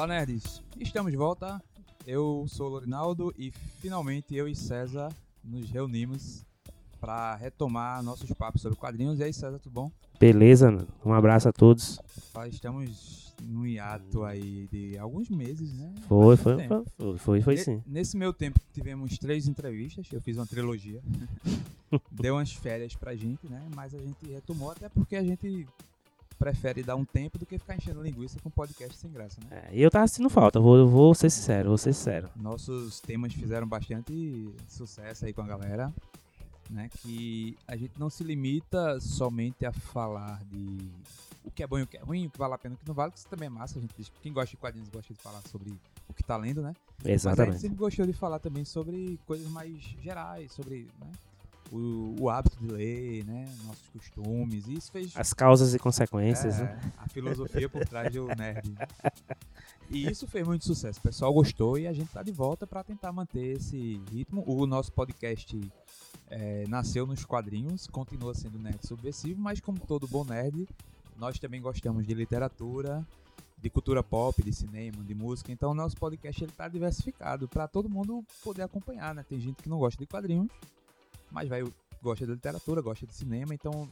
[0.00, 0.62] Olá, nerds!
[0.78, 1.62] Estamos de volta.
[2.06, 3.50] Eu sou o Lorinaldo e
[3.82, 5.12] finalmente eu e César
[5.44, 6.42] nos reunimos
[6.98, 9.20] para retomar nossos papos sobre quadrinhos.
[9.20, 9.92] E aí, César, tudo bom?
[10.18, 10.74] Beleza,
[11.04, 12.00] um abraço a todos.
[12.48, 15.92] Estamos no hiato aí de alguns meses, né?
[16.08, 17.82] Foi, foi, foi, foi, foi, foi, sim.
[17.86, 21.02] Nesse meu tempo tivemos três entrevistas, eu fiz uma trilogia.
[22.10, 23.62] Deu umas férias pra gente, né?
[23.76, 25.68] Mas a gente retomou até porque a gente
[26.40, 29.68] prefere dar um tempo do que ficar enchendo linguiça com podcast sem graça, né?
[29.68, 32.30] É, e eu tava sentindo falta, vou, vou ser sincero, vou ser sincero.
[32.34, 35.92] Nossos temas fizeram bastante sucesso aí com a galera,
[36.70, 36.88] né?
[37.02, 40.90] Que a gente não se limita somente a falar de
[41.44, 42.76] o que é bom e o que é ruim, o que vale a pena e
[42.76, 44.56] o que não vale, que isso também é massa, a gente diz, quem gosta de
[44.56, 45.70] quadrinhos gosta de falar sobre
[46.08, 46.74] o que tá lendo, né?
[47.04, 47.38] Exatamente.
[47.38, 51.10] Mas a gente sempre gostou de falar também sobre coisas mais gerais, sobre, né?
[51.70, 53.48] O, o, hábito de ler, né?
[53.64, 54.66] Nossos costumes.
[54.66, 55.16] Isso fez.
[55.16, 56.92] As causas e consequências, é, né?
[56.98, 58.74] A filosofia por trás do nerd.
[59.88, 60.98] E isso fez muito sucesso.
[61.00, 64.44] O pessoal gostou e a gente tá de volta para tentar manter esse ritmo.
[64.46, 65.60] O nosso podcast
[66.28, 70.68] é, nasceu nos quadrinhos, continua sendo nerd subversivo, mas como todo bom nerd,
[71.16, 73.04] nós também gostamos de literatura,
[73.58, 75.50] de cultura pop, de cinema, de música.
[75.50, 79.24] Então o nosso podcast ele tá diversificado para todo mundo poder acompanhar, né?
[79.28, 80.48] Tem gente que não gosta de quadrinhos
[81.30, 81.62] mas vai
[82.02, 83.88] gosta de literatura, gosta de cinema, então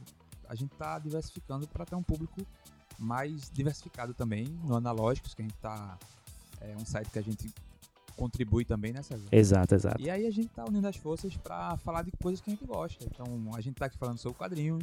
[0.49, 2.41] a gente está diversificando para ter um público
[2.99, 5.99] mais diversificado também no Analógicos, que a gente está
[6.61, 7.53] é um site que a gente
[8.17, 9.29] contribui também, né, César?
[9.31, 10.01] Exato, exato.
[10.01, 12.67] E aí a gente está unindo as forças para falar de coisas que a gente
[12.67, 13.05] gosta.
[13.05, 14.83] Então a gente está aqui falando sobre quadrinhos,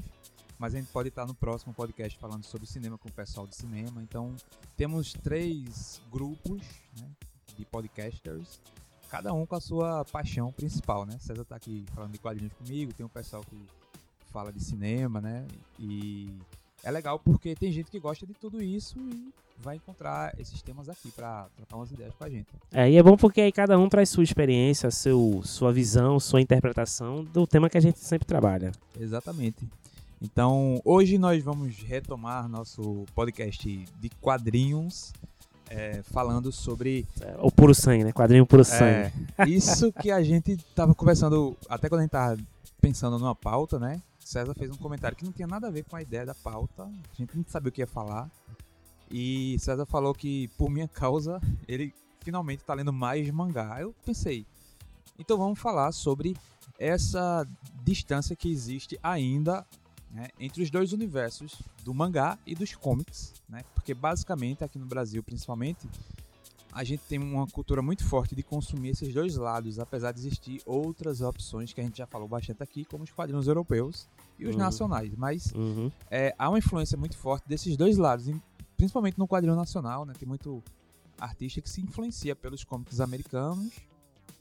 [0.57, 3.55] mas a gente pode estar no próximo podcast falando sobre cinema com o pessoal de
[3.55, 4.01] cinema.
[4.01, 4.33] Então
[4.77, 6.61] temos três grupos
[6.99, 7.09] né,
[7.57, 8.61] de podcasters
[9.15, 11.15] cada um com a sua paixão principal, né?
[11.21, 13.57] César tá aqui falando de quadrinhos comigo, tem um pessoal que
[14.29, 15.45] fala de cinema, né?
[15.79, 16.33] E
[16.83, 20.89] é legal porque tem gente que gosta de tudo isso e vai encontrar esses temas
[20.89, 22.47] aqui para trocar umas ideias com a gente.
[22.73, 26.41] É, e é bom porque aí cada um traz sua experiência, seu, sua visão, sua
[26.41, 28.73] interpretação do tema que a gente sempre trabalha.
[28.99, 29.65] Exatamente.
[30.21, 35.13] Então, hoje nós vamos retomar nosso podcast de quadrinhos
[35.69, 37.07] é, falando sobre.
[37.21, 38.11] É, o puro sangue, né?
[38.11, 39.11] Quadrinho puro sangue.
[39.37, 42.37] É, isso que a gente tava conversando, até quando a gente tava
[42.79, 44.01] pensando numa pauta, né?
[44.19, 46.83] César fez um comentário que não tinha nada a ver com a ideia da pauta,
[46.83, 48.29] a gente não sabia o que ia falar.
[49.09, 53.79] E César falou que, por minha causa, ele finalmente tá lendo mais mangá.
[53.79, 54.45] Eu pensei,
[55.19, 56.35] então vamos falar sobre
[56.79, 57.47] essa
[57.83, 59.65] distância que existe ainda
[60.15, 63.65] né, entre os dois universos do mangá e dos comics, né?
[63.73, 65.89] Porque basicamente aqui no Brasil, principalmente,
[66.71, 70.61] a gente tem uma cultura muito forte de consumir esses dois lados, apesar de existir
[70.65, 74.07] outras opções que a gente já falou bastante aqui, como os quadrinhos europeus
[74.39, 74.61] e os uhum.
[74.61, 75.13] nacionais.
[75.17, 75.91] Mas uhum.
[76.09, 78.25] é, há uma influência muito forte desses dois lados,
[78.77, 80.13] principalmente no quadrinho nacional, né?
[80.17, 80.63] Tem muito
[81.19, 83.73] artista que se influencia pelos comics americanos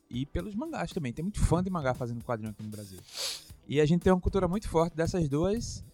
[0.08, 1.12] e pelos mangás também.
[1.12, 3.00] Tem muito fã de mangá fazendo quadrinho aqui no Brasil.
[3.66, 5.84] E a gente tem uma cultura muito forte dessas duas,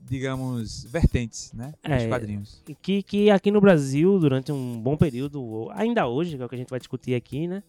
[0.00, 1.74] digamos, vertentes, né?
[1.82, 2.62] Dos é, quadrinhos.
[2.80, 6.54] Que, que aqui no Brasil, durante um bom período, ainda hoje, que é o que
[6.54, 7.62] a gente vai discutir aqui, né?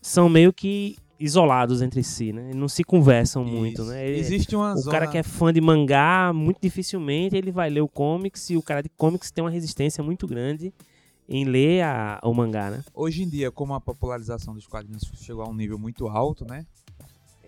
[0.00, 2.52] São meio que isolados entre si, né?
[2.54, 3.54] Não se conversam Isso.
[3.54, 4.08] muito, né?
[4.08, 4.90] Ele, Existe uma o zona...
[4.90, 8.62] cara que é fã de mangá, muito dificilmente ele vai ler o comics e o
[8.62, 10.72] cara de comics tem uma resistência muito grande
[11.28, 12.82] em ler a, o mangá, né?
[12.94, 16.66] Hoje em dia, como a popularização dos quadrinhos chegou a um nível muito alto, né?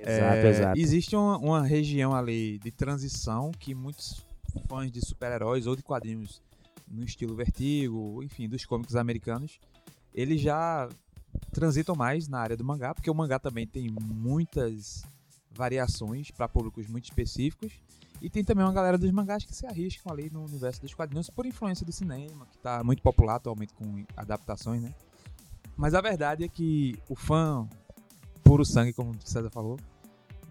[0.03, 0.81] Exato, é, exato.
[0.81, 4.25] Existe uma, uma, região ali de transição que muitos
[4.69, 6.43] fãs de super-heróis ou de quadrinhos
[6.89, 9.59] no estilo Vertigo, enfim, dos cômicos americanos,
[10.13, 10.89] eles já
[11.51, 15.05] transitam mais na área do mangá, porque o mangá também tem muitas
[15.51, 17.73] variações para públicos muito específicos.
[18.21, 21.29] E tem também uma galera dos mangás que se arriscam ali no universo dos quadrinhos
[21.29, 24.95] por influência do cinema, que está muito popular atualmente com adaptações, né?
[25.77, 27.69] Mas a verdade é que o fã
[28.45, 29.77] puro sangue, como o César falou,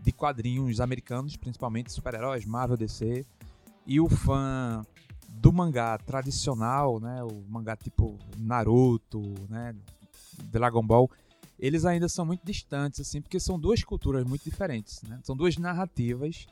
[0.02, 3.26] de quadrinhos americanos, principalmente super-heróis, Marvel, DC,
[3.86, 4.86] e o fã
[5.30, 9.76] do mangá tradicional, né, o mangá tipo Naruto, né,
[10.44, 11.10] Dragon Ball,
[11.62, 15.20] eles ainda são muito distantes, assim, porque são duas culturas muito diferentes, né?
[15.24, 16.48] São duas narrativas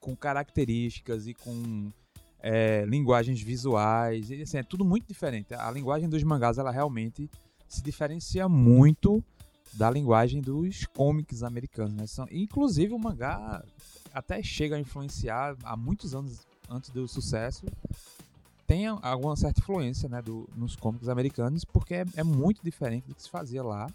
[0.00, 1.92] com características e com
[2.40, 5.54] é, linguagens visuais, e, assim, é tudo muito diferente.
[5.54, 7.30] A linguagem dos mangás, ela realmente
[7.68, 9.22] se diferencia muito
[9.74, 12.06] da linguagem dos comics americanos, né?
[12.06, 13.62] São, inclusive o mangá
[14.12, 17.64] até chega a influenciar há muitos anos antes do sucesso
[18.68, 23.14] tem alguma certa influência né, do, nos cómics americanos, porque é, é, muito diferente do
[23.14, 23.90] que se fazia lá,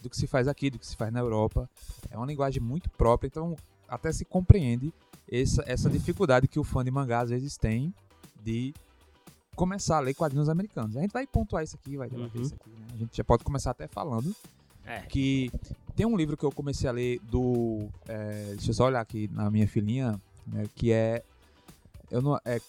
[0.00, 1.68] do que se faz aqui, do que se faz na Europa.
[2.10, 3.54] É uma linguagem muito própria, então
[3.86, 4.90] até se compreende
[5.30, 7.94] essa, essa dificuldade que o fã de mangá às vezes tem
[8.42, 8.72] de
[9.54, 10.96] começar a ler quadrinhos americanos.
[10.96, 12.46] A gente vai pontuar isso aqui, vai debater Uhum.
[12.46, 12.86] isso aqui, né?
[12.94, 14.34] A gente já pode começar até falando
[14.86, 15.00] É.
[15.00, 15.50] que
[15.96, 17.88] tem um livro que eu comecei a ler do.
[18.08, 21.22] é, deixa eu só olhar aqui na minha filhinha, né, que é.
[22.10, 22.60] Eu não, é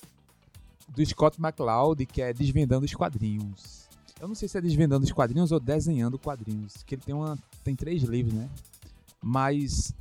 [0.88, 3.88] do Scott McCloud, que é Desvendando os Quadrinhos.
[4.19, 7.38] Eu não sei se é Desvendando os Quadrinhos ou Desenhando Quadrinhos, que ele tem uma
[7.63, 8.50] tem três livros, né?
[9.21, 9.94] Mas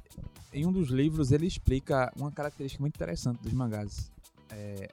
[0.52, 4.10] em um dos livros ele explica uma característica muito interessante dos mangás
[4.50, 4.88] é,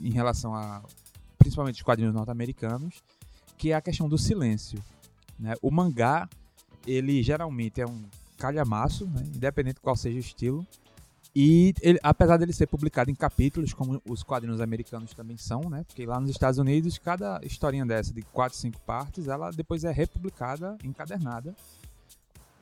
[0.00, 0.82] em relação a
[1.38, 3.02] principalmente os quadrinhos norte-americanos,
[3.56, 4.82] que é a questão do silêncio.
[5.40, 5.54] Né?
[5.62, 6.28] O mangá,
[6.86, 8.02] ele geralmente é um
[8.38, 9.22] calhamaço, né?
[9.34, 10.66] independente de qual seja o estilo.
[11.34, 15.84] E ele, apesar dele ser publicado em capítulos, como os quadrinhos americanos também são, né?
[15.84, 19.92] Porque lá nos Estados Unidos, cada historinha dessa de 4, 5 partes, ela depois é
[19.92, 21.54] republicada, encadernada.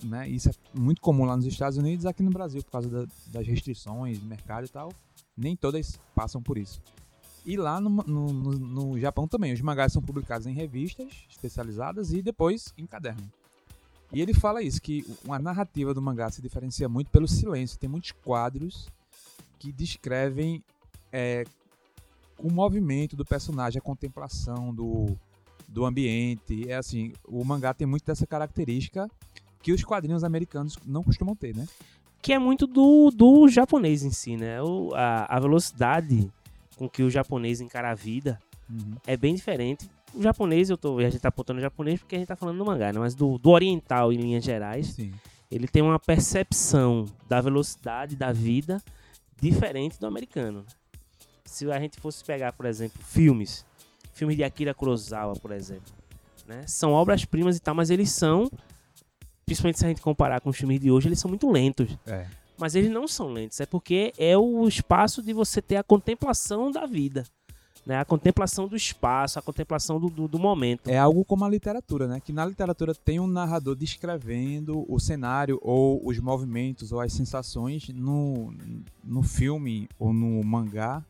[0.04, 0.28] Né?
[0.28, 3.46] Isso é muito comum lá nos Estados Unidos, aqui no Brasil, por causa da- das
[3.46, 4.92] restrições mercado e tal.
[5.36, 6.80] Nem todas passam por isso.
[7.46, 12.12] E lá no, no, no- no Japão também, os mangás são publicados em revistas especializadas
[12.12, 13.31] e depois em caderno.
[14.12, 17.79] E ele fala isso, que a narrativa do mangá se diferencia muito pelo silêncio.
[17.79, 18.88] Tem muitos quadros
[19.58, 20.62] que descrevem
[21.12, 21.44] é,
[22.38, 25.14] o movimento do personagem, a contemplação do,
[25.67, 26.70] do ambiente.
[26.70, 29.11] É assim, o mangá tem muito dessa característica
[29.62, 31.67] que os quadrinhos americanos não costumam ter, né?
[32.23, 34.62] Que é muito do, do japonês em si, né?
[34.62, 36.31] O, a, a velocidade
[36.78, 38.38] com que o japonês encara a vida
[39.06, 39.90] é bem diferente.
[40.14, 42.58] O japonês, eu tô, a gente tá apontando o japonês porque a gente tá falando
[42.58, 42.98] do mangá, né?
[42.98, 45.12] Mas do, do oriental, em linhas gerais, Sim.
[45.50, 48.82] ele tem uma percepção da velocidade da vida
[49.40, 50.64] diferente do americano.
[51.44, 53.64] Se a gente fosse pegar, por exemplo, filmes,
[54.12, 55.92] filmes de Akira Kurosawa, por exemplo,
[56.46, 56.62] né?
[56.66, 58.50] São obras-primas e tal, mas eles são,
[59.44, 61.96] principalmente se a gente comparar com os filmes de hoje, eles são muito lentos.
[62.06, 62.26] É.
[62.58, 66.70] Mas eles não são lentos, é porque é o espaço de você ter a contemplação
[66.72, 67.25] da vida.
[67.87, 67.96] Né?
[67.96, 70.88] A contemplação do espaço, a contemplação do, do, do momento.
[70.90, 72.20] É algo como a literatura, né?
[72.20, 77.88] Que na literatura tem um narrador descrevendo o cenário ou os movimentos ou as sensações
[77.88, 78.52] no,
[79.02, 81.02] no filme ou no mangá.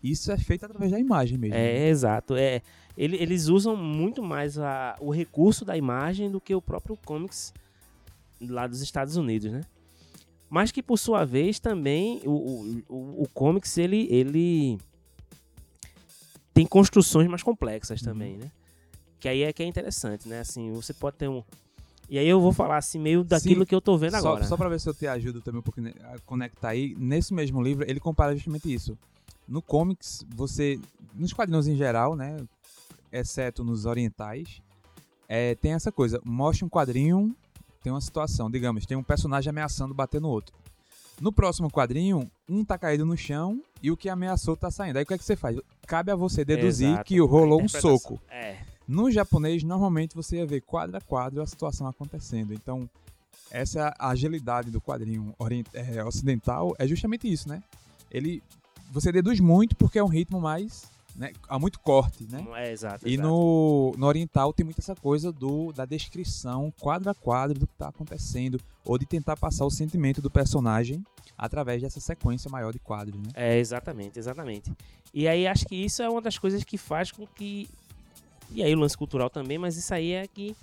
[0.00, 1.56] Isso é feito através da imagem mesmo.
[1.56, 1.60] né?
[1.86, 2.36] É, exato.
[2.36, 2.62] É,
[2.96, 7.52] ele- eles usam muito mais a- o recurso da imagem do que o próprio comics
[8.40, 9.62] lá dos Estados Unidos, né?
[10.52, 14.78] Mas que por sua vez também o, o, o, comics ele, ele
[16.52, 18.06] tem construções mais complexas Uhum.
[18.06, 18.50] também, né?
[19.18, 20.40] Que aí é que é interessante, né?
[20.40, 21.42] Assim, você pode ter um
[22.06, 24.44] e aí eu vou falar assim meio daquilo Sim, que eu tô vendo Só, agora.
[24.44, 27.62] só pra ver se eu te ajudo também um pouquinho a conectar aí, nesse mesmo
[27.62, 28.98] livro, ele compara justamente isso.
[29.48, 30.78] No comics, você.
[31.14, 32.36] Nos quadrinhos em geral, né?
[33.10, 34.60] Exceto nos orientais,
[35.26, 36.20] é, tem essa coisa.
[36.22, 37.34] Mostra um quadrinho,
[37.82, 40.54] tem uma situação, digamos, tem um personagem ameaçando bater no outro.
[41.20, 44.96] No próximo quadrinho, um tá caído no chão e o que ameaçou tá saindo.
[44.96, 45.58] Aí o que é que você faz?
[45.86, 47.04] Cabe a você deduzir Exato.
[47.04, 48.20] que rolou um soco.
[48.30, 48.58] É.
[48.88, 52.52] No japonês, normalmente você ia ver quadro a quadro a situação acontecendo.
[52.52, 52.88] Então,
[53.50, 55.34] essa agilidade do quadrinho
[55.74, 57.62] é, ocidental é justamente isso, né?
[58.10, 58.42] Ele,
[58.90, 61.32] você deduz muito porque é um ritmo mais, né?
[61.48, 62.44] Há muito corte, né?
[62.56, 63.06] É, exato.
[63.06, 63.28] E exato.
[63.28, 67.72] no, no oriental tem muito essa coisa do, da descrição quadro a quadro do que
[67.72, 71.04] está acontecendo ou de tentar passar o sentimento do personagem
[71.36, 73.28] através dessa sequência maior de quadros, né?
[73.34, 74.72] É, exatamente, exatamente.
[75.12, 77.68] E aí acho que isso é uma das coisas que faz com que.
[78.50, 80.54] E aí o lance cultural também, mas isso aí é que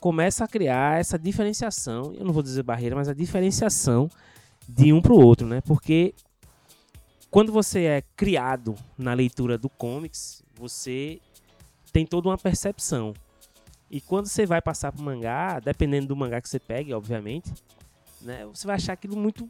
[0.00, 4.10] começa a criar essa diferenciação, eu não vou dizer barreira, mas a diferenciação
[4.68, 5.60] de um pro outro, né?
[5.60, 6.14] Porque
[7.32, 11.18] quando você é criado na leitura do comics, você
[11.92, 13.14] tem toda uma percepção.
[13.90, 17.50] E quando você vai passar pro mangá, dependendo do mangá que você pegue, obviamente,
[18.20, 18.44] né?
[18.46, 19.48] Você vai achar aquilo muito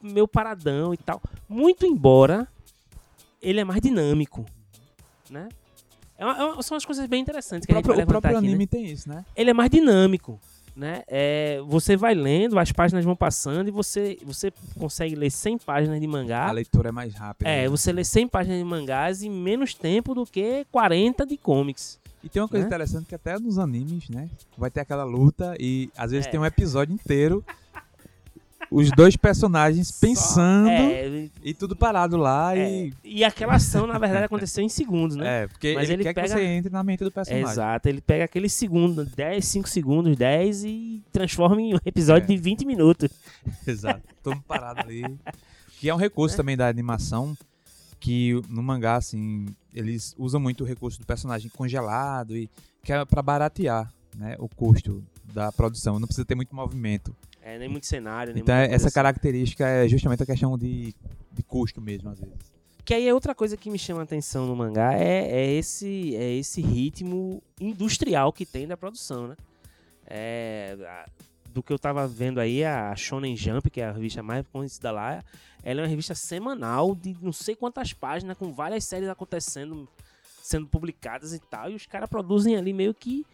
[0.00, 1.20] meio paradão e tal.
[1.48, 2.46] Muito embora
[3.42, 4.44] ele é mais dinâmico,
[5.28, 5.48] né?
[6.16, 8.04] É uma- é uma- são as coisas bem interessantes O que a gente próprio, vai
[8.04, 8.50] o próprio aqui, né?
[8.52, 9.24] anime tem isso, né?
[9.34, 10.40] Ele é mais dinâmico,
[10.76, 11.02] né?
[11.08, 16.00] É, você vai lendo, as páginas vão passando e você, você consegue ler 100 páginas
[16.00, 16.46] de mangá.
[16.46, 17.48] A leitura é mais rápida.
[17.48, 17.68] É, né?
[17.68, 21.98] você lê 100 páginas de mangás em menos tempo do que 40 de comics.
[22.22, 22.68] E tem uma coisa né?
[22.68, 24.28] interessante que até nos animes, né?
[24.58, 26.30] Vai ter aquela luta e às vezes É.
[26.30, 27.44] tem um episódio inteiro
[28.70, 33.98] os dois personagens pensando É, e tudo parado lá é, e e aquela ação, na
[33.98, 35.44] verdade, aconteceu em segundos, né?
[35.44, 37.48] é, porque Mas ele, ele quer pega- que você entre na mente do personagem.
[37.48, 42.26] Exato, ele pega aquele segundo, 10, 5 segundos, 10 e transforma em um episódio É.
[42.34, 43.08] de 20 minutos.
[43.66, 44.02] Exato.
[44.22, 45.02] Todo parado ali.
[45.78, 47.36] Que é um recurso também da animação
[48.00, 52.48] que no mangá assim, eles usam muito o recurso do personagem congelado e
[52.82, 57.14] que é para baratear, né, o custo da produção, não precisa ter muito movimento.
[57.48, 58.94] É, nem muito cenário, nem Então essa assim.
[58.94, 60.92] característica é justamente a questão de,
[61.30, 62.34] de custo mesmo, às vezes.
[62.84, 66.16] que aí é outra coisa que me chama a atenção no mangá, é, é, esse,
[66.16, 69.36] é esse ritmo industrial que tem da produção, né?
[70.08, 71.06] É, a-
[71.50, 74.90] do que eu tava vendo aí, a Shonen Jump, que é a revista mais conhecida
[74.90, 75.22] lá,
[75.62, 79.88] ela é uma revista semanal de não sei quantas páginas, com várias séries acontecendo,
[80.42, 83.24] sendo publicadas e tal, e os caras produzem ali meio que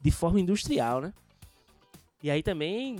[0.00, 1.12] de forma industrial, né?
[2.22, 2.96] E aí também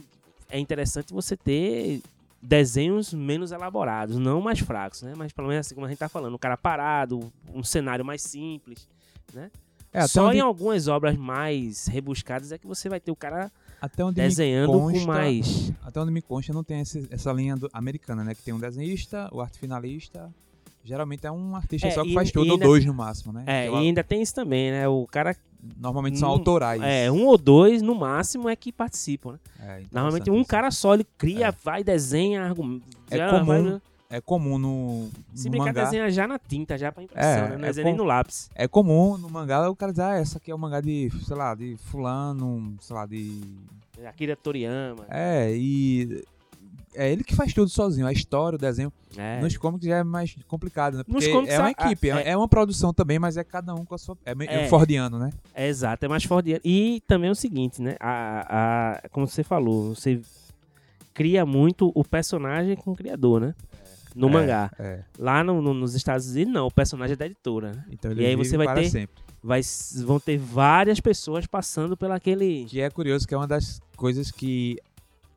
[0.52, 2.00] é interessante você ter
[2.40, 5.14] desenhos menos elaborados, não mais fracos, né?
[5.16, 8.23] Mas pelo menos assim como a gente tá falando, um cara parado, um cenário mais
[8.23, 8.88] simples,
[9.32, 9.50] né?
[9.92, 13.52] É, Só onde, em algumas obras mais rebuscadas é que você vai ter o cara
[13.80, 15.73] até onde desenhando consta, com mais.
[15.85, 18.35] Até onde me consta, não tem esse- essa linha do- americana, né?
[18.35, 20.32] Que tem um desenhista, o arte finalista.
[20.85, 23.45] Geralmente é um artista É, só que e- faz tudo, ou dois no máximo, né?
[23.47, 24.89] É, e ainda tem isso também, né?
[24.89, 25.37] O cara,
[25.79, 26.83] Normalmente são um- autorais.
[26.83, 29.39] é, um ou dois no máximo é que participam, né?
[29.61, 32.85] É, Normalmente um cara só, ele cria, vai, desenha, argumenta.
[33.11, 35.85] É comum vai- É comum no, se no brincar, mangá.
[35.85, 37.57] desenha já na tinta, já pra impressão, É, né?
[37.57, 38.51] Não é desenha nem no lápis.
[38.55, 41.35] É comum no mangá o cara dizer, ah, essa aqui é o mangá de, sei
[41.37, 43.41] lá, de fulano, sei lá, de...
[44.05, 45.07] Akira Toriyama.
[45.09, 46.23] É, e...
[46.94, 48.92] É ele que faz tudo sozinho, a história, o desenho.
[49.16, 49.40] É.
[49.40, 51.04] Nos cómics já é mais complicado, né?
[51.04, 53.75] Porque é uma a- a- equipe, é, é- é uma produção também, mas é cada
[53.75, 54.16] um com a sua...
[54.25, 54.68] É meio É.
[54.68, 55.30] fordiano, né?
[55.54, 56.61] É exato, é mais forte.
[56.64, 57.96] E também é o seguinte, né?
[58.00, 60.20] A, a, como você falou, você
[61.14, 63.54] cria muito o personagem com o criador, né?
[64.14, 64.70] No É, mangá.
[64.78, 65.00] É.
[65.18, 67.84] Lá no- no- nos Estados Unidos, não, o personagem é da editora, né?
[67.90, 69.22] Então E ele aí vive você vai ter- sempre.
[69.42, 69.61] Vai,
[70.04, 72.64] vão ter várias pessoas passando pelo aquele.
[72.66, 74.76] Que é curioso que é uma das coisas que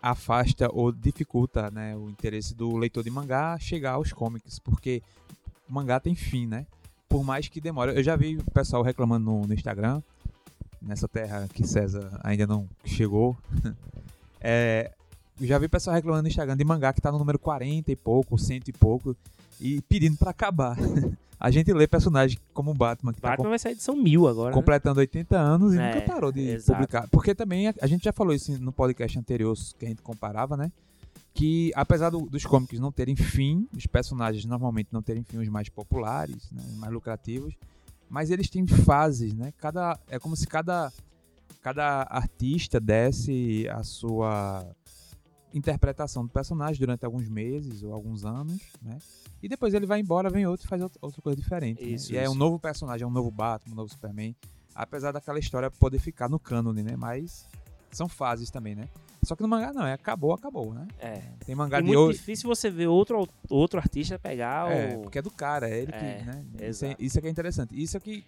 [0.06, 5.02] afasta ou dificulta né, o interesse do leitor de mangá chegar aos comics, porque
[5.68, 6.68] mangá tem fim, né?
[7.10, 7.98] Por mais que demore.
[7.98, 10.04] Eu já vi o pessoal reclamando no, no Instagram,
[10.80, 13.36] nessa terra que César ainda não chegou.
[14.48, 14.92] É,
[15.42, 18.38] já vi pessoal reclamando no Instagram de mangá que tá no número 40 e pouco,
[18.38, 19.18] cento e pouco,
[19.60, 20.78] e pedindo pra acabar.
[21.38, 24.50] A gente lê personagens como Batman, que tá Batman vai sair edição mil agora.
[24.50, 24.54] né?
[24.54, 27.08] completando 80 anos e É, nunca parou de publicar.
[27.10, 30.56] Porque também a, a gente já falou isso no podcast anterior que a gente comparava,
[30.56, 30.72] né?
[31.34, 35.50] Que apesar do- dos cómics não terem fim, os personagens normalmente não terem fim os
[35.50, 37.54] mais populares, né, os mais lucrativos,
[38.10, 39.52] mas eles têm fases, né?
[39.58, 40.92] Cada é como se cada
[41.62, 44.66] cada artista desse a sua
[45.54, 48.98] interpretação do personagem durante alguns meses ou alguns anos, né?
[49.42, 51.84] E depois ele vai embora, vem outro e faz outra coisa diferente.
[51.84, 51.92] né?
[51.92, 54.36] Isso, E é um novo personagem, é um novo Batman, um novo Superman.
[54.74, 56.96] Apesar daquela história poder ficar no cânone, né?
[56.98, 57.48] Mas
[57.92, 58.90] são fases também, né?
[59.24, 60.88] Só que no mangá não, é acabou, acabou, né?
[61.00, 61.22] É.
[61.46, 65.02] Tem mangá É de muito difícil você ver outro, outro artista pegar É, o.
[65.02, 66.46] porque é do cara, é ele É, que, né?
[66.70, 67.82] Isso é, isso é que é interessante.
[67.82, 68.24] Isso é que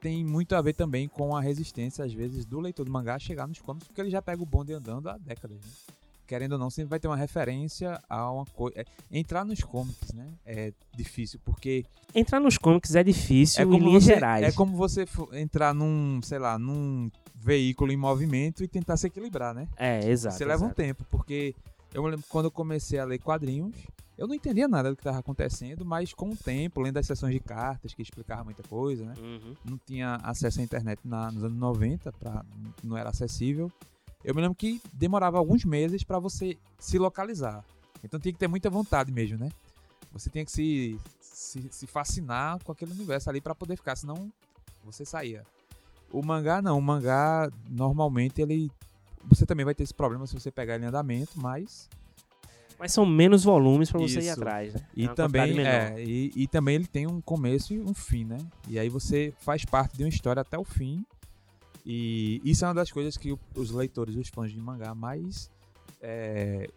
[0.00, 3.46] tem muito a ver também com a resistência, às vezes, do leitor do mangá chegar
[3.46, 5.58] nos comics, porque ele já pega o bonde andando há décadas.
[5.58, 5.94] Né?
[6.30, 8.84] Querendo ou não, sempre vai ter uma referência a uma coisa.
[9.10, 10.28] entrar nos comics, né?
[10.46, 11.84] É difícil, porque
[12.14, 14.44] Entrar nos comics é difícil é em linhas você, gerais.
[14.46, 19.52] é como você entrar num, sei lá, num veículo em movimento e tentar se equilibrar,
[19.52, 19.66] né?
[19.76, 20.36] É, exato.
[20.36, 20.76] Você leva um exato.
[20.80, 21.52] tempo, porque
[21.92, 23.74] eu me lembro quando eu comecei a ler quadrinhos,
[24.16, 27.32] eu não entendia nada do que estava acontecendo, mas com o tempo, lendo as sessões
[27.34, 29.14] de cartas que explicavam muita coisa, né?
[29.18, 29.56] Uhum.
[29.64, 32.44] Não tinha acesso à internet na- nos anos 90, pra,
[32.84, 33.68] não era acessível.
[34.24, 37.64] Eu me lembro que demorava alguns meses para você se localizar.
[38.04, 39.50] Então tinha que ter muita vontade mesmo, né?
[40.12, 44.30] Você tinha que se, se, se fascinar com aquele universo ali para poder ficar, senão
[44.84, 45.44] você saía.
[46.12, 48.70] O mangá não, o mangá normalmente ele
[49.24, 51.88] você também vai ter esse problema se você pegar ele em andamento, mas
[52.78, 54.40] Mas são menos volumes pra você ir Isso.
[54.40, 54.80] atrás, né?
[54.96, 58.38] e É também é, e, e também ele tem um começo e um fim, né?
[58.66, 61.04] E aí você faz parte de uma história até o fim.
[61.84, 65.50] E isso é uma das coisas que o- os leitores, os fãs de mangá mais
[66.02, 66.68] é,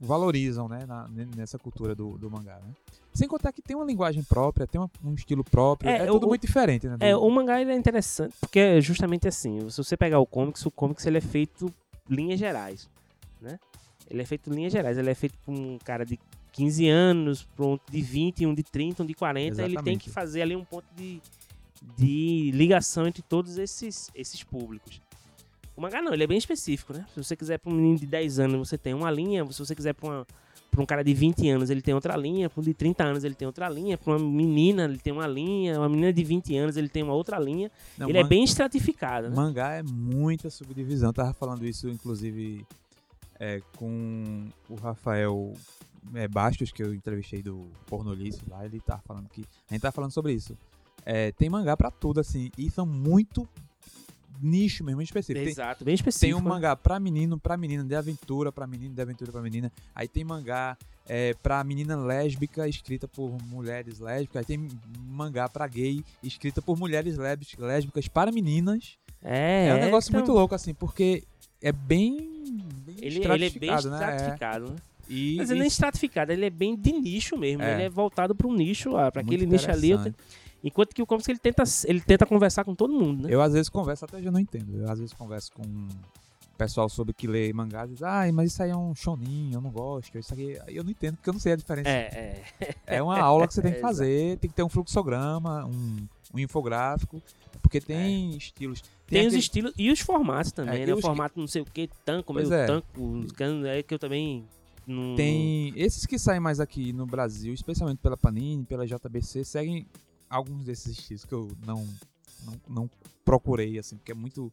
[0.00, 0.84] valorizam, né?
[0.86, 2.72] na- ne- nessa cultura do, do mangá, né?
[3.12, 6.14] Sem contar que tem uma linguagem própria, tem uma- um estilo próprio, É, é, o-
[6.14, 6.96] tudo muito diferente, né?
[6.96, 10.66] do- É, o mangá é interessante, porque é justamente assim, se você pegar o comics,
[10.66, 11.72] o comics ele é feito
[12.08, 12.88] linhas gerais,
[13.40, 13.58] né?
[14.10, 16.18] Ele é feito linhas gerais, ele é feito por um cara de
[16.52, 20.04] 15 anos, um de 20, um de 30, um de 40, ele tem Exatamente.
[20.04, 21.22] que fazer ali um ponto de,
[21.96, 25.00] de ligação entre todos esses, esses públicos.
[25.76, 27.04] O mangá não, ele é bem específico, né?
[27.12, 29.74] Se você quiser para um menino de 10 anos, você tem uma linha, se você
[29.74, 30.24] quiser para
[30.78, 33.34] um cara de 20 anos ele tem outra linha, para um de 30 anos ele
[33.34, 36.76] tem outra linha, para uma menina ele tem uma linha, uma menina de 20 anos
[36.76, 37.70] ele tem uma outra linha.
[37.98, 39.36] Não, ele é bem estratificado, né?
[39.36, 41.08] Mangá é muita subdivisão.
[41.08, 42.64] Eu tava falando isso, inclusive,
[43.40, 45.54] é, com o Rafael
[46.14, 48.64] é, Bastos, que eu entrevistei do Pornolice lá.
[48.64, 49.44] Ele tava falando que.
[49.68, 50.56] A gente tava falando sobre isso.
[51.04, 52.50] É, tem mangá pra tudo, assim.
[52.56, 53.48] E são muito
[54.42, 55.40] nicho mesmo, específico.
[55.44, 56.26] Tem- Exato, bem específico.
[56.26, 56.48] Tem um né?
[56.48, 59.70] mangá pra menino, pra menina, de aventura, pra menino, de aventura pra menina.
[59.94, 64.36] Aí tem mangá é, pra menina lésbica, escrita por mulheres lésbicas.
[64.40, 64.68] Aí tem
[65.06, 68.96] mangá pra gay, escrita por mulheres lésbicas, para meninas.
[69.22, 71.22] É, É, um negócio então, muito louco, assim, porque
[71.62, 72.16] é bem,
[72.84, 74.70] bem Ele, ele é bem estratificado, né?
[74.70, 74.74] É.
[74.74, 74.76] né?
[75.08, 77.62] E, Mas ele e- nem estratificado, ele é bem de nicho mesmo.
[77.62, 77.74] É.
[77.74, 79.90] Ele é voltado para um nicho, ah, para aquele nicho ali.
[79.90, 79.98] eu
[80.64, 83.28] Enquanto que o Comics ele tenta, ele tenta conversar com todo mundo, né?
[83.34, 84.74] Eu às vezes converso, até já não entendo.
[84.78, 88.52] Eu às vezes converso com o pessoal sobre que lê mangás e diz, ah, mas
[88.52, 90.16] isso aí é um shonin, eu não gosto.
[90.18, 90.58] Isso aqui.
[90.66, 91.88] Aí eu não entendo, porque eu não sei a diferença.
[91.90, 92.74] É, é.
[92.86, 96.06] É uma aula que você tem que É, fazer, tem que ter um fluxograma, um,
[96.32, 97.20] um infográfico,
[97.60, 98.82] porque tem estilos.
[99.06, 100.94] Tem, os aquele- estilos e os formatos também, É, né?
[100.94, 102.66] O os- formato não sei o que, tanco, Pois meio é.
[102.66, 102.86] tanco,
[103.66, 104.44] é que eu também
[104.86, 105.14] não...
[105.14, 109.86] Tem esses que saem mais aqui no Brasil, especialmente pela Panini, pela JBC, seguem
[110.28, 111.86] alguns desses estilos que eu não,
[112.44, 112.90] não, não
[113.24, 114.52] procurei, assim, porque é muito.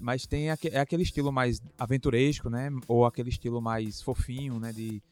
[0.00, 2.68] Mas tem aque- é aquele estilo mais aventuresco, né?
[2.88, 4.72] Ou aquele estilo mais fofinho, né?
[4.72, 5.02] De,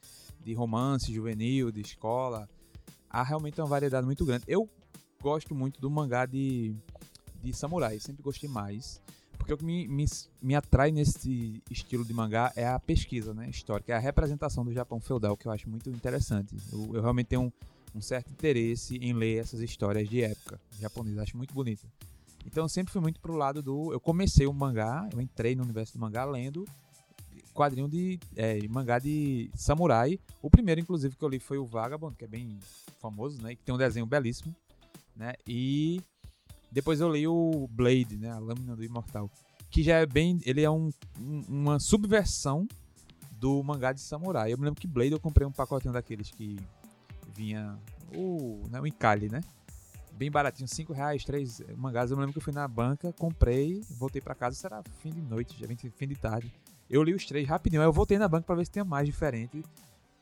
[0.44, 2.48] de romance juvenil, de escola.
[3.08, 4.44] Há realmente uma variedade muito grande.
[4.48, 4.68] Eu
[5.20, 6.74] gosto muito do mangá de,
[7.42, 9.00] de samurai, sempre gostei mais.
[9.38, 10.04] Porque o que me, me,
[10.40, 14.72] me atrai nesse estilo de mangá é a pesquisa né, histórica, é a representação do
[14.72, 16.54] Japão feudal, que eu acho muito interessante.
[16.72, 17.52] Eu, eu realmente tenho um,
[17.94, 21.87] um certo interesse em ler essas histórias de época japonesa, acho muito bonita.
[22.46, 23.92] Então eu sempre fui muito pro lado do.
[23.92, 26.64] Eu comecei o mangá, eu entrei no universo do mangá lendo
[27.54, 30.18] quadrinho de é, mangá de samurai.
[30.40, 32.58] O primeiro, inclusive, que eu li foi o Vagabond, que é bem
[33.00, 33.54] famoso, né?
[33.54, 34.54] Que tem um desenho belíssimo,
[35.14, 35.34] né?
[35.46, 36.00] E
[36.70, 38.30] depois eu li o Blade, né?
[38.30, 39.30] A Lâmina do Imortal,
[39.70, 42.66] que já é bem, ele é um, um- uma subversão
[43.38, 44.52] do mangá de samurai.
[44.52, 46.56] Eu me lembro que Blade eu comprei um pacotinho daqueles que
[47.34, 47.78] vinha
[48.14, 49.40] o, né, o encalhe, né?
[50.12, 52.10] Bem baratinho, 5 reais, 3 mangás.
[52.10, 55.20] Eu me lembro que eu fui na banca, comprei, voltei pra casa, será fim de
[55.20, 56.52] noite, já fim de tarde.
[56.88, 59.07] Eu li os três rapidinho, aí eu voltei na banca pra ver se tinha mais
[59.07, 59.64] diferente,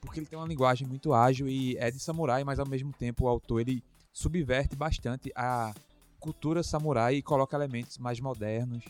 [0.01, 3.25] porque ele tem uma linguagem muito ágil e é de samurai, mas ao mesmo tempo
[3.25, 3.83] o autor ele
[4.13, 5.75] subverte bastante a
[6.21, 8.85] cultura samurai e coloca elementos mais modernos.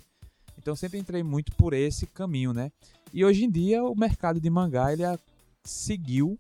[0.59, 2.71] Então sempre entrei muito por esse caminho, né?
[3.15, 5.03] E hoje em dia o mercado de mangá ele
[5.65, 6.39] seguiu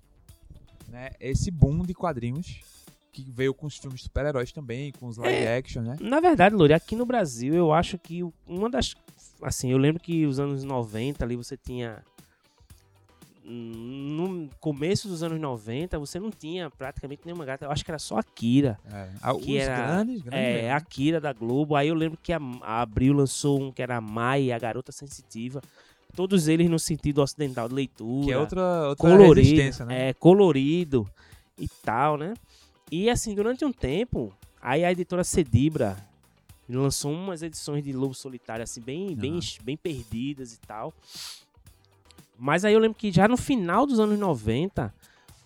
[0.91, 2.61] né, esse boom de quadrinhos
[3.13, 5.97] que veio com os filmes super-heróis também, com os live action, né?
[6.01, 8.95] Na verdade, Lore, aqui no Brasil, eu acho que uma das.
[9.43, 12.03] Assim, eu lembro que os anos 90 ali você tinha.
[13.43, 17.59] No começo dos anos 90, você não tinha praticamente nenhum mangá.
[17.61, 18.79] Eu acho que era só Akira.
[18.93, 20.77] É, a- os Que era- grandes, grandes É, mesmo.
[20.77, 21.75] Akira da Globo.
[21.75, 24.93] Aí eu lembro que a, a Abril lançou um que era a Mai, a Garota
[24.93, 25.61] Sensitiva.
[26.15, 28.27] Todos eles no sentido ocidental de leitura.
[28.27, 30.09] que é outra, outra colorido, resistência, né?
[30.09, 31.09] é, colorido
[31.59, 32.35] e tal, né?
[32.91, 35.97] E assim, durante um tempo, aí a editora Cedibra
[36.69, 39.65] lançou umas edições de Lobo Solitário, assim, bem, bem, Aham.
[39.65, 40.93] bem perdidas e tal.
[42.39, 44.93] Mas aí eu lembro que já no final dos anos 90,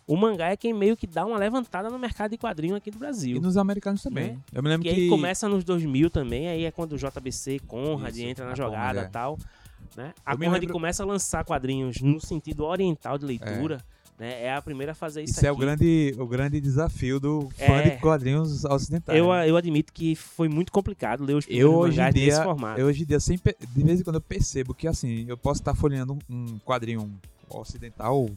[0.06, 2.98] o mangá é quem meio que dá uma levantada no mercado de quadrinho aqui do
[2.98, 3.36] Brasil.
[3.38, 4.32] E nos americanos também.
[4.32, 4.38] Né?
[4.52, 8.14] Eu me lembro Que que começa nos 2000 também, aí é quando o JBC, Conrad
[8.14, 9.36] Isso, entra na jogada e é.
[9.96, 10.12] Né?
[10.26, 13.80] A Conrad lembro- começa a lançar quadrinhos no sentido oriental de leitura.
[14.18, 14.44] Né?
[14.44, 15.60] É a primeira a fazer isso, isso é o aqui.
[15.60, 17.90] grande, o grande desafio do fã É.
[17.90, 19.18] de quadrinhos ocidentais.
[19.18, 19.50] Eu, né?
[19.50, 22.80] eu admito que foi muito complicado ler os Eu hoje em dia, nesse formato.
[22.80, 25.60] eu hoje em dia sempre, de vez em quando eu percebo que assim, eu posso
[25.60, 27.10] estar folheando um, quadrinho
[27.48, 28.28] ocidental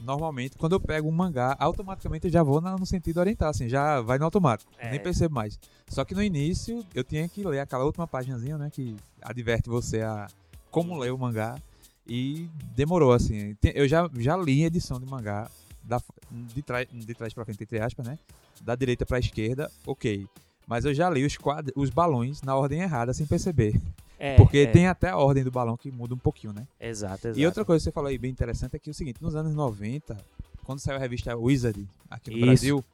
[0.00, 4.00] normalmente, quando eu pego um mangá, automaticamente eu já vou no sentido oriental, assim, já
[4.00, 4.90] vai no automático, É.
[4.90, 5.58] nem percebo mais.
[5.88, 10.00] Só que no início eu tinha que ler aquela última páginazinha, né, que adverte você
[10.02, 10.26] a
[10.72, 11.56] como ler o mangá
[12.04, 13.56] e demorou assim.
[13.62, 15.48] Eu já já li edição de mangá
[15.84, 18.18] da, de, trás, de trás para frente entre aspas, né,
[18.60, 20.26] da direita para esquerda, ok.
[20.66, 23.80] Mas eu já li os, quadr os balões na ordem errada sem perceber.
[24.18, 26.66] É, Porque é, tem até a ordem do balão que muda um pouquinho, né?
[26.80, 27.40] Exato, exato.
[27.40, 29.34] E outra coisa que você falou aí bem interessante é que é o seguinte, nos
[29.34, 30.16] anos 90,
[30.64, 32.46] quando saiu a revista Wizard aqui no Isso.
[32.46, 32.84] Brasil,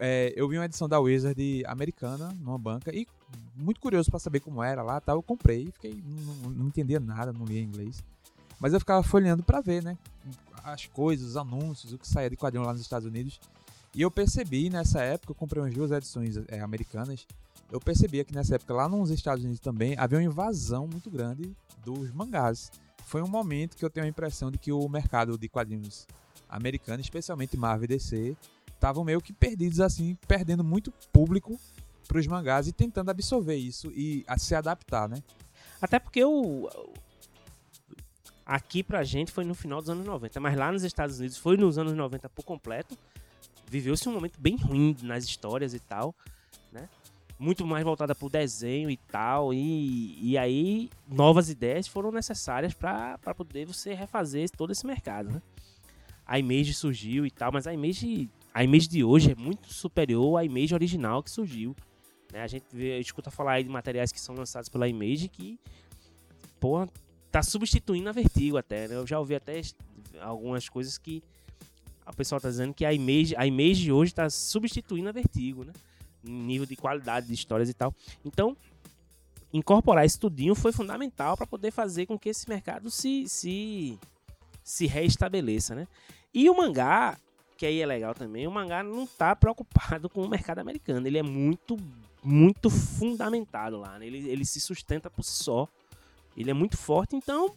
[0.00, 3.06] é, eu vi uma edição da Wizard americana numa banca e
[3.56, 7.32] muito curioso pra saber como era lá, tal, eu comprei, fiquei não, não entendia nada,
[7.32, 8.02] não lia inglês.
[8.58, 9.98] Mas eu ficava folheando pra ver, né?
[10.62, 13.40] As coisas, os anúncios, o que saía de quadrinho lá nos Estados Unidos.
[13.94, 17.26] E eu percebi nessa época, eu comprei umas duas edições é, americanas,
[17.70, 21.54] eu percebia que nessa época lá nos Estados Unidos também havia uma invasão muito grande
[21.84, 22.72] dos mangás.
[23.04, 26.06] Foi um momento que eu tenho a impressão de que o mercado de quadrinhos
[26.48, 28.36] americano, especialmente Marvel e DC,
[28.72, 31.58] estavam meio que perdidos assim, perdendo muito público
[32.06, 35.22] para os mangás e tentando absorver isso e se adaptar, né?
[35.80, 36.68] Até porque o.
[38.46, 41.56] Aqui pra gente foi no final dos anos 90, mas lá nos Estados Unidos foi
[41.56, 42.96] nos anos 90 por completo.
[43.66, 46.14] Viveu-se um momento bem ruim nas histórias e tal,
[46.70, 46.88] né?
[47.38, 49.52] muito mais voltada pro desenho e tal.
[49.52, 55.42] E, e aí, novas ideias foram necessárias para poder você refazer todo esse mercado, né?
[56.26, 60.38] A Image surgiu e tal, mas a Image, a Image de hoje é muito superior
[60.38, 61.76] à Image original que surgiu.
[62.34, 62.42] Né?
[62.42, 65.56] A gente vê, escuta falar de materiais que são lançados pela Image que,
[66.58, 66.88] porra,
[67.30, 68.96] tá substituindo a Vertigo até, né?
[68.96, 69.62] Eu já ouvi até
[70.20, 71.22] algumas coisas que
[72.04, 75.72] a pessoa tá dizendo que a Image, a Image hoje está substituindo a Vertigo, né?
[76.24, 77.94] Em nível de qualidade de histórias e tal.
[78.24, 78.56] Então,
[79.52, 83.96] incorporar esse tudinho foi fundamental para poder fazer com que esse mercado se, se,
[84.64, 85.86] se reestabeleça, né?
[86.32, 87.16] E o mangá,
[87.56, 91.06] que aí é legal também, o mangá não tá preocupado com o mercado americano.
[91.06, 91.76] Ele é muito,
[92.24, 94.06] muito fundamentado lá, né?
[94.06, 95.68] Ele, ele se sustenta por si só.
[96.36, 97.54] Ele é muito forte, então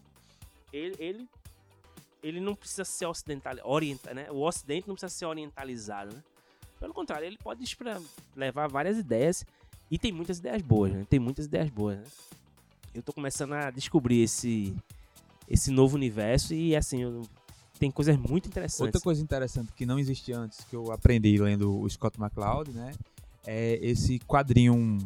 [0.71, 1.29] ele, ele
[2.21, 4.27] ele não precisa ser ocidental, orienta, né?
[4.31, 6.23] O ocidente não precisa ser orientalizado, né?
[6.79, 7.63] Pelo contrário, ele pode
[8.35, 9.45] levar várias ideias
[9.89, 11.05] e tem muitas ideias boas, né?
[11.09, 12.03] Tem muitas ideias boas, né?
[12.93, 14.75] Eu tô começando a descobrir esse
[15.47, 17.21] esse novo universo e assim, eu,
[17.79, 18.95] tem coisas muito interessantes.
[18.95, 22.93] Outra coisa interessante que não existia antes que eu aprendi lendo o Scott McCloud, né?
[23.47, 24.99] É esse quadrinho,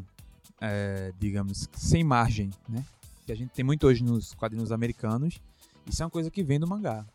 [0.60, 2.84] é, digamos, sem margem, né?
[3.26, 5.40] Que a gente tem muito hoje nos quadrinhos americanos
[5.88, 7.06] isso é uma coisa que vem do mangá,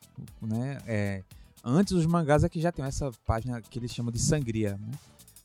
[0.42, 0.78] né?
[0.86, 1.22] É,
[1.64, 4.92] antes os mangás aqui já tem essa página que eles chamam de sangria, né?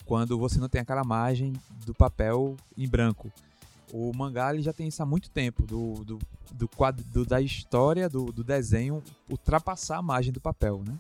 [0.06, 1.54] Quando você não tem aquela margem
[1.86, 3.32] do papel em branco.
[3.94, 6.20] O mangá ele já tem isso há muito tempo, do, do,
[6.54, 6.70] do
[7.12, 10.98] do, da história, do, do desenho, ultrapassar a margem do papel, né?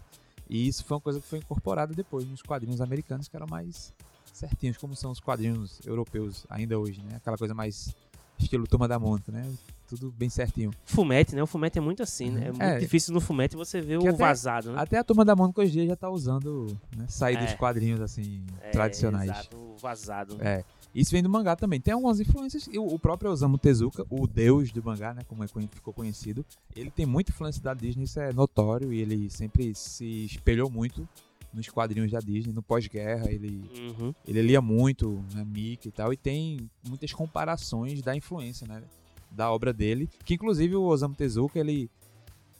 [0.49, 3.93] E isso foi uma coisa que foi incorporada depois nos quadrinhos americanos, que eram mais
[4.31, 7.15] certinhos, como são os quadrinhos europeus ainda hoje, né?
[7.17, 7.95] Aquela coisa mais
[8.37, 9.49] estilo Toma da Monta, né?
[9.87, 10.71] Tudo bem certinho.
[10.85, 11.43] Fumete, né?
[11.43, 12.47] O fumete é muito assim, né?
[12.47, 14.79] É muito é, difícil no fumete você ver o até, vazado, né?
[14.79, 17.05] Até a Turma da Mônica hoje dia já tá usando, né?
[17.09, 17.45] Sair é.
[17.45, 19.29] dos quadrinhos, assim, é, tradicionais.
[19.29, 20.37] Exato, o vazado.
[20.39, 20.63] É.
[20.95, 21.79] Isso vem do mangá também.
[21.79, 22.69] Tem algumas influências.
[22.73, 25.23] O próprio Osamu Tezuka, o deus do mangá, né?
[25.27, 26.45] Como é, ficou conhecido.
[26.75, 28.93] Ele tem muita influência da Disney, isso é notório.
[28.93, 31.07] E ele sempre se espelhou muito
[31.53, 34.13] nos quadrinhos da Disney, no pós-guerra, ele, uhum.
[34.25, 38.81] ele lia muito, né, Mickey e tal, e tem muitas comparações da influência, né,
[39.29, 41.89] da obra dele, que inclusive o Osamu Tezuka, ele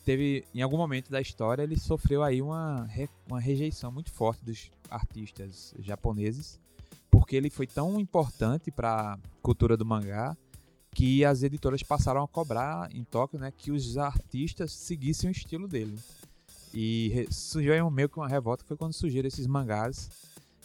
[0.03, 2.87] teve, em algum momento da história, ele sofreu aí uma,
[3.27, 6.59] uma rejeição muito forte dos artistas japoneses,
[7.09, 10.35] porque ele foi tão importante para a cultura do mangá,
[10.93, 15.67] que as editoras passaram a cobrar em Tóquio, né, que os artistas seguissem o estilo
[15.67, 15.97] dele.
[16.73, 20.09] E surgiu aí meio que uma revolta, foi quando surgiram esses mangás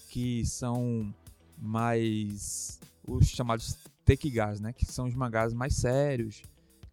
[0.08, 1.12] que são
[1.58, 4.72] mais os chamados tekigas, né?
[4.72, 6.42] Que são os mangás mais sérios,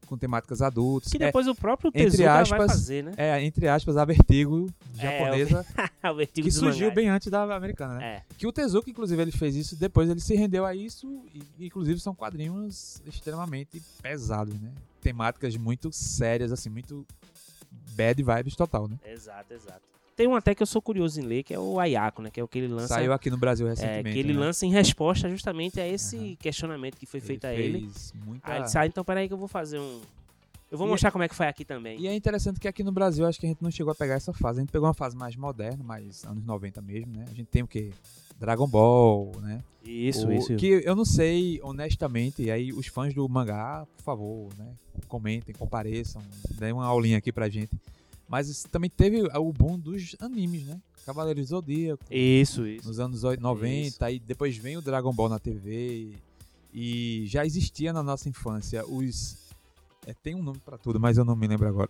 [0.05, 1.11] com temáticas adultas.
[1.11, 3.13] Que depois é, o próprio Tezuka aspas, vai fazer, né?
[3.17, 5.65] É, entre aspas, a Vertigo japonesa,
[6.01, 6.17] é, o...
[6.27, 8.05] que surgiu bem antes da americana, né?
[8.05, 8.23] É.
[8.37, 11.99] Que o Tezuka, inclusive, ele fez isso, depois ele se rendeu a isso, e inclusive
[11.99, 14.71] são quadrinhos extremamente pesados, né?
[15.01, 17.05] Temáticas muito sérias, assim, muito
[17.95, 18.97] bad vibes total, né?
[19.05, 19.93] Exato, exato.
[20.15, 22.29] Tem um até que eu sou curioso em ler, que é o Ayako, né?
[22.29, 22.89] Que é o que ele lança.
[22.89, 24.09] Saiu aqui no Brasil recentemente.
[24.09, 24.39] É, que ele né?
[24.39, 26.35] lança em resposta justamente a esse uhum.
[26.35, 27.89] questionamento que foi ele feito a ele.
[28.23, 28.47] Muita...
[28.47, 30.01] Aí ele disse, ah, então peraí que eu vou fazer um.
[30.69, 31.11] Eu vou e mostrar é...
[31.11, 31.99] como é que foi aqui também.
[31.99, 34.15] E é interessante que aqui no Brasil acho que a gente não chegou a pegar
[34.15, 34.59] essa fase.
[34.59, 37.25] A gente pegou uma fase mais moderna, mais anos 90 mesmo, né?
[37.31, 37.91] A gente tem o quê?
[38.39, 39.63] Dragon Ball, né?
[39.83, 40.55] Isso, o, isso.
[40.55, 44.73] Que eu não sei, honestamente, e aí os fãs do mangá, por favor, né?
[45.07, 46.21] Comentem, compareçam,
[46.57, 47.77] deem uma aulinha aqui pra gente.
[48.27, 50.79] Mas também teve o boom dos animes, né?
[51.05, 52.03] Cavaleiros Zodíaco.
[52.09, 52.87] Isso, isso.
[52.87, 54.03] Nos anos 90, isso.
[54.03, 56.13] aí depois vem o Dragon Ball na TV.
[56.73, 59.37] E já existia na nossa infância os.
[60.07, 61.89] É, tem um nome para tudo, mas eu não me lembro agora.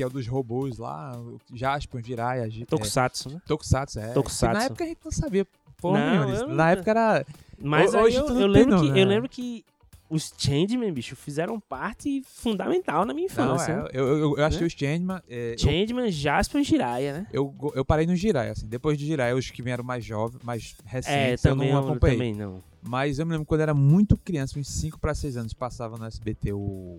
[0.00, 1.12] Que é o dos robôs lá,
[1.52, 2.48] Jaspion, Jiraiya.
[2.48, 3.42] É, Tokusatsu, né?
[3.46, 4.12] Tokusatsu, é.
[4.14, 4.58] Tokusatsu.
[4.58, 6.48] Na época a gente não sabia porra não, eu...
[6.48, 7.26] Na época era.
[7.60, 9.02] Mas hoje eu, eu, lembro que, né?
[9.02, 9.62] eu lembro que
[10.08, 13.76] os Changeman, bicho, fizeram parte fundamental na minha infância.
[13.76, 14.66] Não, é, eu, eu, eu achei né?
[14.68, 15.22] os Changeman...
[15.28, 17.26] É, Changeman, eu, Jasper e Jiraiya, né?
[17.30, 18.66] Eu, eu parei no Jiraiya, assim.
[18.66, 22.16] Depois de Jiraiya, os que vieram mais jovens, mais recentes, é, eu não acompanhei.
[22.16, 22.62] também não.
[22.82, 25.98] Mas eu me lembro quando eu era muito criança, uns 5 para 6 anos, passava
[25.98, 26.96] no SBT o...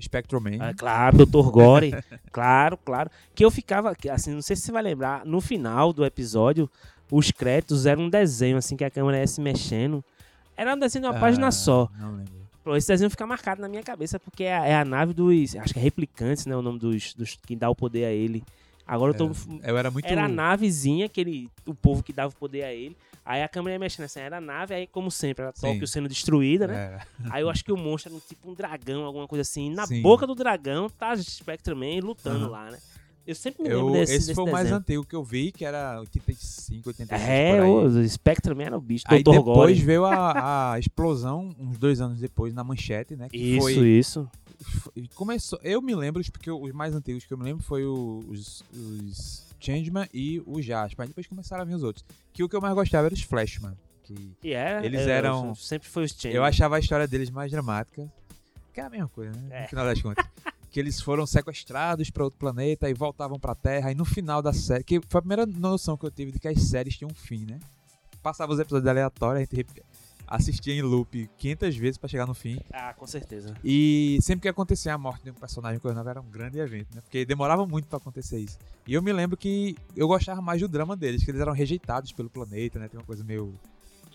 [0.00, 0.58] Spectrum Man.
[0.60, 1.50] Ah, claro, Dr.
[1.50, 1.92] Gore.
[2.32, 3.10] claro, claro.
[3.34, 6.68] Que eu ficava, assim, não sei se você vai lembrar, no final do episódio,
[7.10, 10.04] os créditos eram um desenho, assim, que a câmera ia se mexendo.
[10.56, 11.88] Era um desenho de uma ah, página só.
[11.98, 12.44] Não lembro.
[12.76, 15.54] Esse desenho fica marcado na minha cabeça porque é, é, a nave dos.
[15.56, 16.56] Acho que é Replicantes, né?
[16.56, 18.42] O nome dos, dos que dá o poder a ele.
[18.86, 19.30] Agora eu tô.
[19.62, 20.06] É, eu era muito.
[20.06, 22.96] Era a navezinha, aquele, o povo que dava o poder a ele.
[23.24, 26.08] Aí a câmera ia mexendo assim, era a nave, aí, como sempre, era Tóquio sendo
[26.08, 26.76] destruída, né?
[26.76, 27.00] É.
[27.30, 29.70] Aí eu acho que o monstro era tipo um dragão, alguma coisa assim.
[29.70, 30.02] Na Sim.
[30.02, 32.50] boca do dragão tá Spectrum Man lutando uhum.
[32.50, 32.78] lá, né?
[33.26, 35.50] Eu sempre me lembro Eu, desse, esse desse foi o mais antigo que eu vi,
[35.50, 39.04] que era 85, 86 É, o Spectrum era o bicho.
[39.08, 39.30] Aí Dr.
[39.30, 39.86] depois Gore.
[39.86, 43.28] veio a, a explosão, uns dois anos depois, na manchete, né?
[43.32, 44.28] Isso, foi, isso.
[45.14, 45.58] Começou.
[45.62, 50.08] Eu me lembro, porque os mais antigos que eu me lembro foi os, os Changeman
[50.12, 51.06] e o Jasper.
[51.08, 52.04] Depois começaram a vir os outros.
[52.32, 53.76] Que o que eu mais gostava era os Flashman.
[54.02, 56.34] Que E era, Eles era- eram- Sempre foi os Change.
[56.36, 58.10] eu achava a história deles mais dramática.
[58.72, 59.48] Que é a mesma coisa, né?
[59.50, 59.62] É.
[59.62, 60.24] No final das contas.
[60.70, 63.92] que eles foram sequestrados para outro planeta e voltavam pra Terra.
[63.92, 64.82] E no final da série.
[64.84, 67.46] Que foi a primeira noção que eu tive de que as séries tinham um fim,
[67.46, 67.60] né?
[68.22, 69.66] Passava os episódios aleatórios, a gente
[70.26, 72.58] assistia em loop 500 vezes pra chegar no fim.
[72.72, 73.54] Ah, com certeza.
[73.64, 76.94] E sempre que acontecia a morte de um personagem coisa nova era um grande evento,
[76.94, 77.00] né?
[77.00, 78.58] Porque demorava muito pra acontecer isso.
[78.86, 82.12] E eu me lembro que eu gostava mais do drama deles, que eles eram rejeitados
[82.12, 82.88] pelo planeta, né?
[82.88, 83.54] Tem uma coisa meio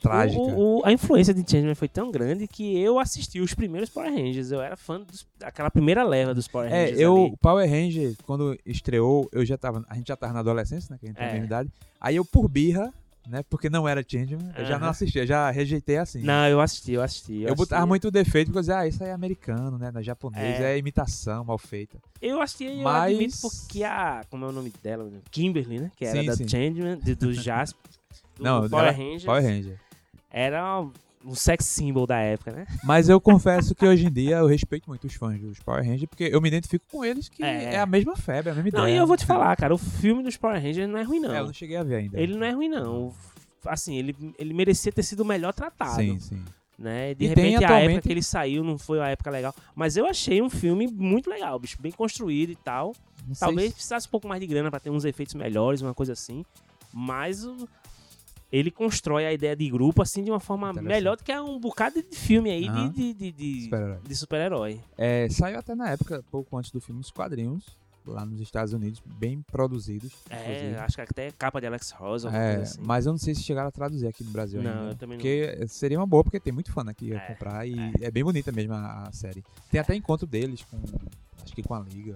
[0.01, 0.39] trágica.
[0.41, 4.09] O- o- a influência de Changeman foi tão grande que eu assisti os primeiros Power
[4.09, 4.49] Rangers.
[4.49, 6.99] Eu era fã dos- daquela primeira leva dos Power É, Rangers.
[7.01, 7.33] eu, ali.
[7.33, 10.97] o Power Ranger, quando estreou, eu já tava, a gente já tava na adolescência, né,
[10.97, 11.33] que a gente tem a É.
[11.33, 11.69] mesma idade.
[11.99, 12.93] Aí eu, por birra,
[13.27, 16.21] né, porque não era Changeman, eu já não assistia, já rejeitei assim.
[16.23, 17.41] Não, eu assisti, eu assisti.
[17.43, 17.89] eu botava assisti.
[17.89, 20.73] muito defeito, porque eu dizia, ah, isso aí é americano, né, não é japonês, É.
[20.73, 21.97] é, imitação mal feita.
[22.21, 24.23] Eu assisti e eu Mas- admito porque a.
[24.29, 25.09] Como é o nome dela?
[25.31, 25.91] Kimberly, né?
[25.95, 26.47] Que era Sim, da sim.
[26.47, 27.79] Changeman, de- do Jasper.
[28.35, 29.25] Do Não, Power Rangers.
[29.25, 29.79] Power Ranger.
[30.31, 30.85] Era
[31.25, 32.65] um sex symbol da época, né?
[32.83, 36.05] Mas eu confesso que hoje em dia eu respeito muito os fãs dos Power Rangers,
[36.09, 37.75] porque eu me identifico com eles, que É.
[37.75, 38.95] é, a mesma febre, a mesma Não, ideia.
[38.95, 41.33] e eu vou te falar, cara, o filme dos Power Rangers não é ruim, não.
[41.33, 42.19] É, eu não cheguei a ver ainda.
[42.19, 43.13] Ele não é ruim, não.
[43.65, 45.95] Assim, ele, ele merecia ter sido melhor tratado.
[45.95, 46.41] Sim, sim.
[46.77, 47.13] Né?
[47.13, 49.53] De E repente, a atualmente- época que ele saiu não foi uma época legal.
[49.75, 51.77] Mas eu achei um filme muito legal, bicho.
[51.81, 52.95] Bem construído e tal.
[53.27, 55.93] Não Talvez se- precisasse um pouco mais de grana pra ter uns efeitos melhores, uma
[55.93, 56.45] coisa assim.
[56.93, 57.67] Mas o-
[58.51, 62.01] ele constrói a ideia de grupo assim de uma forma melhor do que um bocado
[62.01, 62.89] de filme aí de- Aham.
[62.91, 63.99] de, de, de, Super-herói.
[64.07, 64.81] de super-herói.
[64.97, 67.63] É, saiu até na época, pouco antes do filme, os quadrinhos,
[68.07, 70.11] lá nos Estados Unidos, bem produzidos.
[70.31, 70.75] É, inclusive.
[70.77, 72.79] acho que até capa de Alex Ross, É, assim.
[72.81, 74.91] mas eu não sei se chegaram a traduzir aqui no Brasil Não, ainda.
[74.91, 75.21] eu também não.
[75.23, 78.09] Porque seria uma boa, porque tem muito fã aqui ia É, comprar e é.
[78.09, 79.43] bem bonita mesmo a, a série.
[79.69, 80.77] Tem até encontro deles com,
[81.43, 82.15] acho que com a Liga,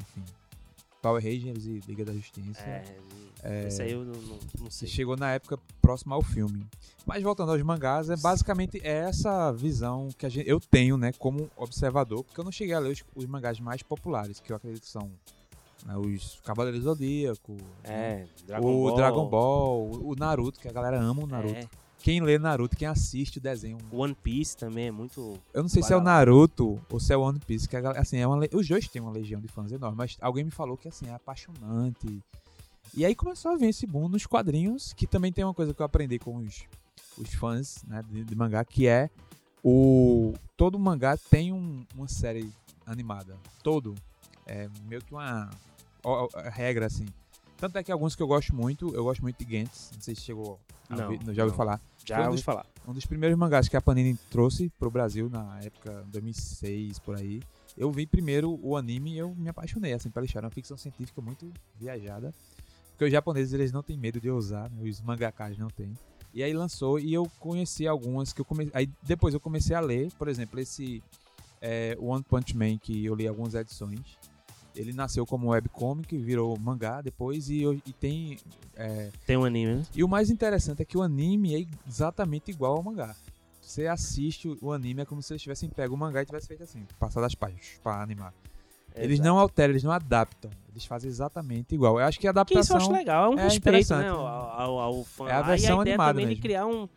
[0.00, 0.22] enfim.
[1.02, 2.62] Power Rangers e Liga da Justiça.
[2.62, 2.84] É,
[3.42, 4.88] É, esse aí eu não, não, não se sei.
[4.88, 6.64] chegou na época próxima ao filme.
[7.04, 12.22] Mas voltando aos mangás, é basicamente essa visão que gente, eu tenho, né, como observador,
[12.22, 14.88] porque eu não cheguei a ler os, os mangás mais populares, que eu acredito que
[14.88, 15.10] são
[15.84, 17.90] né, os Cavaleiros do Zodíaco, né,
[18.22, 18.94] É, Dragon o Ball.
[18.94, 21.56] Dragon Ball, o- o Naruto, que a galera ama o Naruto.
[21.56, 21.68] É,
[22.02, 23.78] Quem lê Naruto, quem assiste o desenho.
[23.92, 25.38] One Piece também é muito.
[25.54, 26.00] Eu não sei se é o.
[26.00, 28.88] Naruto ou se é o One Piece, que a galera, assim, é uma, os dois
[28.88, 32.20] têm uma legião de fãs enorme, mas alguém me falou que assim, é apaixonante.
[32.94, 35.80] E aí começou a vir esse boom nos quadrinhos, que também tem uma coisa que
[35.80, 36.64] eu aprendi com os,
[37.16, 39.08] os fãs né, de, de mangá, que é
[39.62, 40.34] o.
[40.56, 42.50] Todo mangá tem um- uma série
[42.84, 43.36] animada.
[43.62, 43.94] Todo.
[44.44, 45.50] É meio que uma
[46.02, 47.06] ó, ó, regra, assim.
[47.56, 50.16] Tanto é que alguns que eu gosto muito, eu gosto muito de Gantz, não sei
[50.16, 50.58] se chegou
[50.90, 51.80] a Não, já ouviu falar.
[52.04, 52.66] Já um ouvi dos- falar.
[52.86, 57.40] Um dos primeiros mangás que a Panini trouxe pro Brasil na época 2006 por aí.
[57.76, 60.76] Eu vi primeiro o anime e eu me apaixonei assim pela história, É uma ficção
[60.76, 62.34] científica muito viajada.
[62.90, 64.82] Porque os japoneses eles não têm medo de ousar, né?
[64.88, 65.94] os mangakas não têm.
[66.34, 69.80] E aí lançou e eu conheci algumas que eu comecei, aí depois eu comecei a
[69.80, 71.02] ler, por exemplo, esse
[71.60, 74.00] é, One Punch Man que eu li algumas edições.
[74.74, 78.38] Ele nasceu como webcomic, virou mangá depois e, e tem
[78.74, 79.82] é, Tem um anime, né?
[79.94, 83.14] e o mais interessante é que o anime é exatamente igual ao mangá.
[83.60, 86.62] Você assiste o- anime é como se eles tivessem pego o mangá e tivesse feito
[86.62, 88.32] assim, passado as páginas pra animar.
[88.94, 90.50] Eles não alteram, eles não adaptam.
[90.70, 91.98] Eles fazem exatamente igual.
[91.98, 94.08] Eu acho que a Que isso eu adaptação acho legal, é um é respeito, né,
[94.08, 95.28] ao, ao, ao fã.
[95.28, 96.42] É a versão e a ideia animada também de mesmo.
[96.42, 96.88] criar um...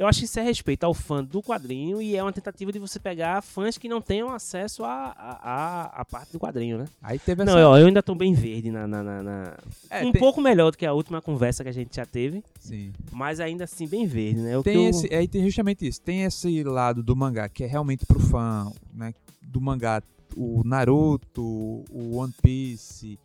[0.00, 2.78] Eu acho que isso é respeito ao fã do quadrinho e é uma tentativa de
[2.78, 6.86] você pegar fãs que não tenham acesso à a, a, a parte do quadrinho, né?
[7.02, 8.86] aí teve Não, essa eu, eu ainda tô bem verde na...
[8.88, 9.56] na, na- na-
[9.90, 12.42] É, um tem- pouco melhor do que a última conversa que a gente já teve,
[12.58, 12.92] Sim.
[13.12, 14.56] mas ainda assim bem verde, né?
[14.56, 16.00] O Tem eu- esse, aí tem justamente isso.
[16.00, 19.12] Tem esse lado do mangá que é realmente pro fã, né?
[19.42, 20.02] Do mangá,
[20.34, 21.42] o Naruto,
[21.90, 23.18] o One Piece.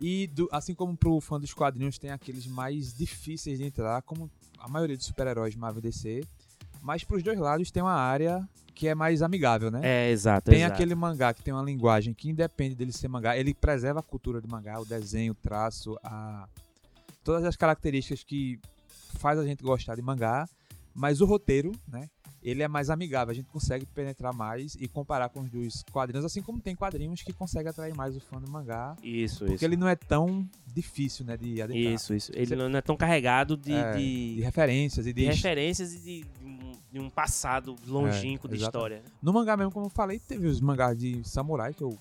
[0.00, 4.30] E do- assim como pro fã dos quadrinhos tem aqueles mais difíceis de entrar, como
[4.58, 6.24] a maioria dos super-heróis Marvel DC.
[6.80, 9.80] Mas pros dois lados tem uma área que é mais amigável, né?
[9.82, 10.74] É, exato, Tem exato.
[10.74, 14.40] aquele mangá que tem uma linguagem que independe dele ser mangá, ele preserva a cultura
[14.40, 16.46] do mangá, o desenho, o traço, a
[17.24, 18.60] todas as características que
[19.18, 20.48] faz a gente gostar de mangá,
[20.94, 22.08] mas o roteiro, né?
[22.48, 26.24] Ele é mais amigável, a gente consegue penetrar mais e comparar com os dos quadrinhos,
[26.24, 29.64] assim como tem quadrinhos que conseguem atrair mais o fã do mangá, Isso, porque isso.
[29.64, 31.94] ele não é tão difícil, né, de adentrar.
[31.94, 32.32] Isso, isso.
[32.34, 35.92] Ele Você- não é tão carregado de, É, de, De referências e de de, referências
[35.94, 36.24] e de,
[36.92, 39.02] de um, passado longínquo É, de história.
[39.22, 41.96] No mangá mesmo, como eu falei, teve os mangás de samurai que eu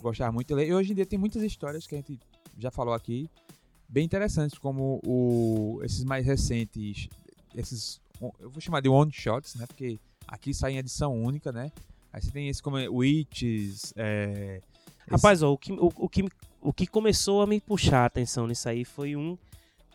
[0.00, 0.68] gostava muito de ler.
[0.68, 2.18] E hoje em dia tem muitas histórias que a gente
[2.58, 3.28] já falou aqui,
[3.88, 7.08] bem interessantes, como o, esses mais recentes,
[7.54, 8.00] esses,
[8.38, 9.66] eu vou chamar de one-shots, né?
[9.66, 11.72] Porque aqui sai em edição única, né?
[12.12, 14.60] Aí você tem esse como é, Witches, é,
[15.10, 16.24] Rapaz, ó, o, que, o, o, que,
[16.60, 19.36] o que começou a me puxar a atenção nisso aí foi um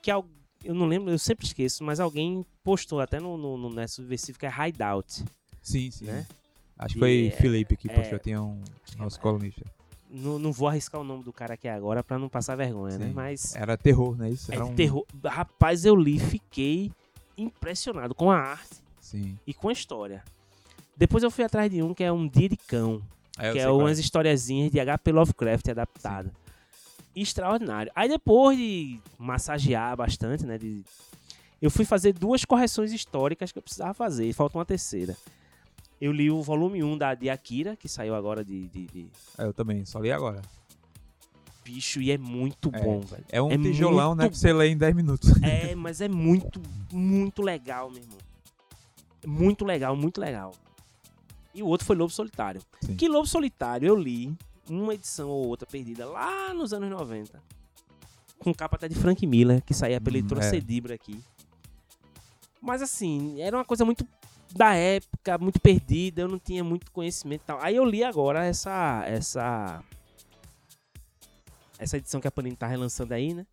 [0.01, 3.95] que eu não lembro, eu sempre esqueço, mas alguém postou até no, no, no Nessa
[3.95, 5.23] Subversivo que é Hideout.
[5.61, 6.05] Sim, sim.
[6.05, 6.25] Né?
[6.77, 8.61] Acho que foi E, Felipe que é, postou, tinha um
[8.97, 9.63] nosso é, colunista.
[10.09, 13.07] Não, não vou arriscar o nome do cara aqui agora pra não passar vergonha, né?
[13.07, 13.13] Sim.
[13.13, 14.29] Mas Era terror, né?
[14.29, 14.75] Isso é era de um...
[14.75, 15.05] terror.
[15.25, 16.91] Rapaz, eu li, fiquei
[17.37, 19.37] impressionado com a arte Sim.
[19.45, 20.23] e com a história.
[20.95, 23.01] Depois eu fui atrás de um que é um Dia de Cão.
[23.37, 26.31] É, eu que é qual umas historiazinhas de HP Lovecraft adaptada.
[27.15, 27.91] Extraordinário.
[27.95, 30.57] Aí depois de massagear bastante, né?
[30.57, 30.83] De...
[31.61, 34.31] Eu fui fazer duas correções históricas que eu precisava fazer.
[34.33, 35.15] Falta uma terceira.
[35.99, 39.45] Eu li o volume 1 da, de Akira, que saiu agora de, de, de É,
[39.45, 40.41] eu também, só li agora.
[41.71, 42.81] Bicho e é muito É.
[42.83, 43.25] bom, velho.
[43.29, 44.23] É um É tijolão, né?
[44.23, 45.31] muito Que você lê em 10 minutos.
[45.43, 48.17] É, mas é muito, muito legal, meu irmão.
[49.25, 50.53] Muito legal, muito legal.
[51.53, 52.61] E o outro foi Lobo Solitário.
[52.81, 52.95] Sim.
[52.95, 54.33] Que Lobo Solitário eu li
[54.69, 57.41] uma edição ou outra perdida lá nos anos 90.
[58.39, 60.49] Com capa até de Frank Miller, que saía pela Hum, editora é.
[60.49, 61.19] Cedibra aqui.
[62.61, 64.05] Mas assim, era uma coisa muito
[64.55, 67.59] da época, muito perdida, eu não tinha muito conhecimento e tal.
[67.61, 69.83] Aí eu li agora essa essa
[71.79, 73.45] essa edição que a Panini tá relançando aí, né?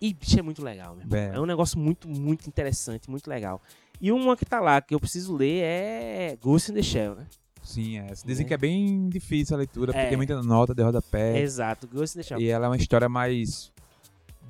[0.00, 1.16] E bicho, é muito legal, meu.
[1.16, 1.36] É.
[1.36, 3.62] É um negócio muito, muito interessante, muito legal.
[4.00, 7.26] E uma que tá lá, que eu preciso ler, é Ghost in the Shell, né?
[7.62, 8.06] Sim, é.
[8.26, 8.48] Dizem É.
[8.48, 10.08] que é bem difícil a leitura, porque É.
[10.08, 11.40] tem muita nota de rodapé.
[11.40, 12.40] Exato, Ghost in the Shell.
[12.40, 13.71] E ela é uma história mais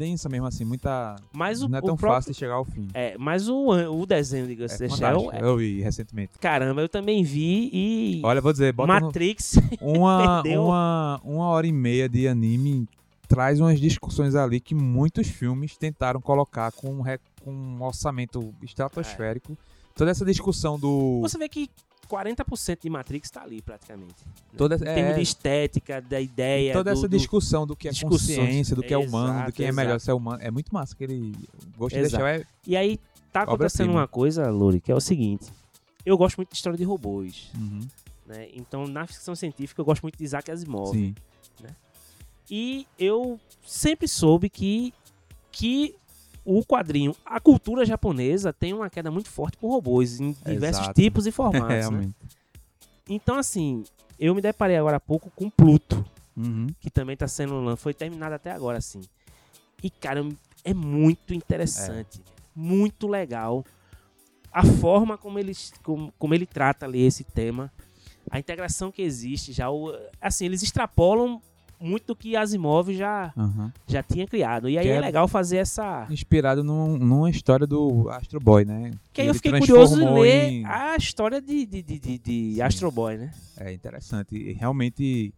[0.03, 1.17] densa mesmo, assim, muita.
[1.33, 2.89] Mas o, não é tão próprio- fácil de chegar ao fim.
[2.93, 6.33] É, mas o, o desenho de Ghost É in Shell, é- Eu vi recentemente.
[6.41, 10.65] caramba, eu também vi e Olha, vou dizer, bota no- Matrix, uma, perdeu.
[10.65, 12.89] uma, uma hora e meia de anime
[13.29, 19.57] traz umas discussões ali que muitos filmes tentaram colocar com, re- com um orçamento estratosférico.
[19.95, 21.21] Toda essa discussão do.
[21.21, 21.69] você vê que
[22.13, 24.15] 40% de Matrix tá ali praticamente.
[24.57, 27.89] Toda, Em termos é, de estética, da ideia, toda do- essa do- discussão do que
[27.89, 30.05] é consciência, do que é humano, do Exato, que é melhor exato.
[30.05, 30.39] ser humano.
[30.43, 31.33] É muito massa aquele.
[31.77, 32.23] Gosto de Exato.
[32.25, 32.41] deixar.
[32.41, 32.99] É, E aí
[33.33, 35.47] tá acontecendo uma coisa, Lori, que é o seguinte.
[36.05, 37.81] Eu gosto muito de história de robôs, Uhum,
[38.27, 38.49] né?
[38.55, 40.93] Então, na ficção científica, eu gosto muito de Isaac Asimov.
[40.93, 41.15] sim.
[42.51, 44.93] E eu sempre soube que,
[45.51, 45.95] que
[46.45, 51.01] o quadrinho, a cultura japonesa tem uma queda muito forte por robôs, em diversos Exato.
[51.01, 51.91] tipos e formatos.
[51.91, 52.11] né?
[53.09, 53.85] Então, assim,
[54.19, 56.05] eu me deparei agora há pouco com Pluto,
[56.37, 56.69] Uhum.
[56.81, 59.03] que também tá sendo foi terminado até agora, assim.
[59.83, 60.27] E, cara,
[60.65, 62.23] é muito interessante,
[62.55, 63.65] muito legal.
[64.51, 65.53] A forma como ele,
[65.83, 67.71] como, como ele trata ali esse tema,
[68.31, 71.41] a integração que existe, já o, assim, eles extrapolam
[71.83, 73.71] muito do que Asimov já, Uhum.
[73.87, 74.69] já tinha criado.
[74.69, 76.07] E aí é é- legal fazer essa.
[76.11, 78.93] Inspirado num- numa história do Astro Boy, né?
[79.13, 82.63] Que aí eu fiquei curioso em ler em- a história de, de, de, de.
[82.63, 83.33] Astro Boy, né?
[83.57, 84.35] É interessante.
[84.37, 85.33] E realmente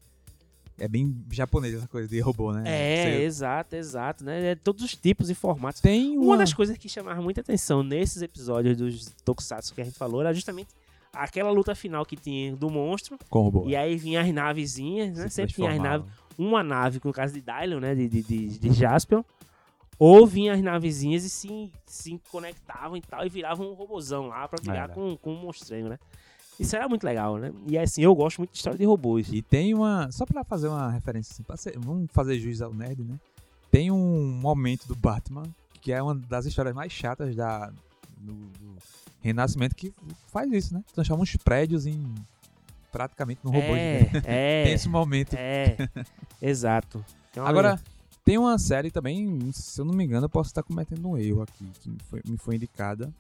[0.79, 2.65] é bem japonês essa coisa de robô, né?
[2.67, 4.51] É, exato, exato, né?
[4.53, 5.81] É todos os tipos e formatos.
[5.81, 9.85] tem uma, Uma das coisas que chamava muita atenção nesses episódios dos Tokusatsu que a
[9.85, 10.69] gente falou era justamente
[11.13, 13.17] aquela luta final que tinha do monstro.
[13.31, 13.65] com robô.
[13.69, 15.29] E aí vinha as navezinhas, né?
[15.29, 16.07] Se Sempre tinha as naves.
[16.39, 17.95] Uma nave, no caso de Dylion, né?
[17.95, 19.23] De, de, de, de Jaspion.
[19.99, 23.25] Ou vinha as navezinhas e se, se conectavam e tal.
[23.25, 24.95] E viravam um robozão lá pra brigar Era.
[24.95, 25.99] com, com um monstrenho, né?
[26.59, 27.53] Isso era muito legal, né?
[27.67, 29.33] E assim, eu gosto muito de história de robôs.
[29.33, 30.11] E tem uma.
[30.11, 33.19] Só pra fazer uma referência assim, ser- vamos fazer juiz ao nerd, né?
[33.71, 35.43] Tem um momento do Batman,
[35.81, 37.73] que é uma das histórias mais chatas da,
[38.17, 38.77] do, do
[39.21, 39.93] Renascimento, que
[40.29, 40.85] faz isso, né?
[40.95, 42.15] Transforma uns prédios em.
[42.95, 43.75] Praticamente num robô.
[43.75, 44.27] é, gigante.
[44.29, 45.35] é, Tem esse momento.
[45.35, 45.77] é,
[46.41, 47.05] exato.
[47.33, 47.83] Então, Agora,
[48.25, 51.43] tem uma série também, se eu não me engano, eu posso estar cometendo um erro
[51.43, 53.13] aqui, que me foi, me foi indicada.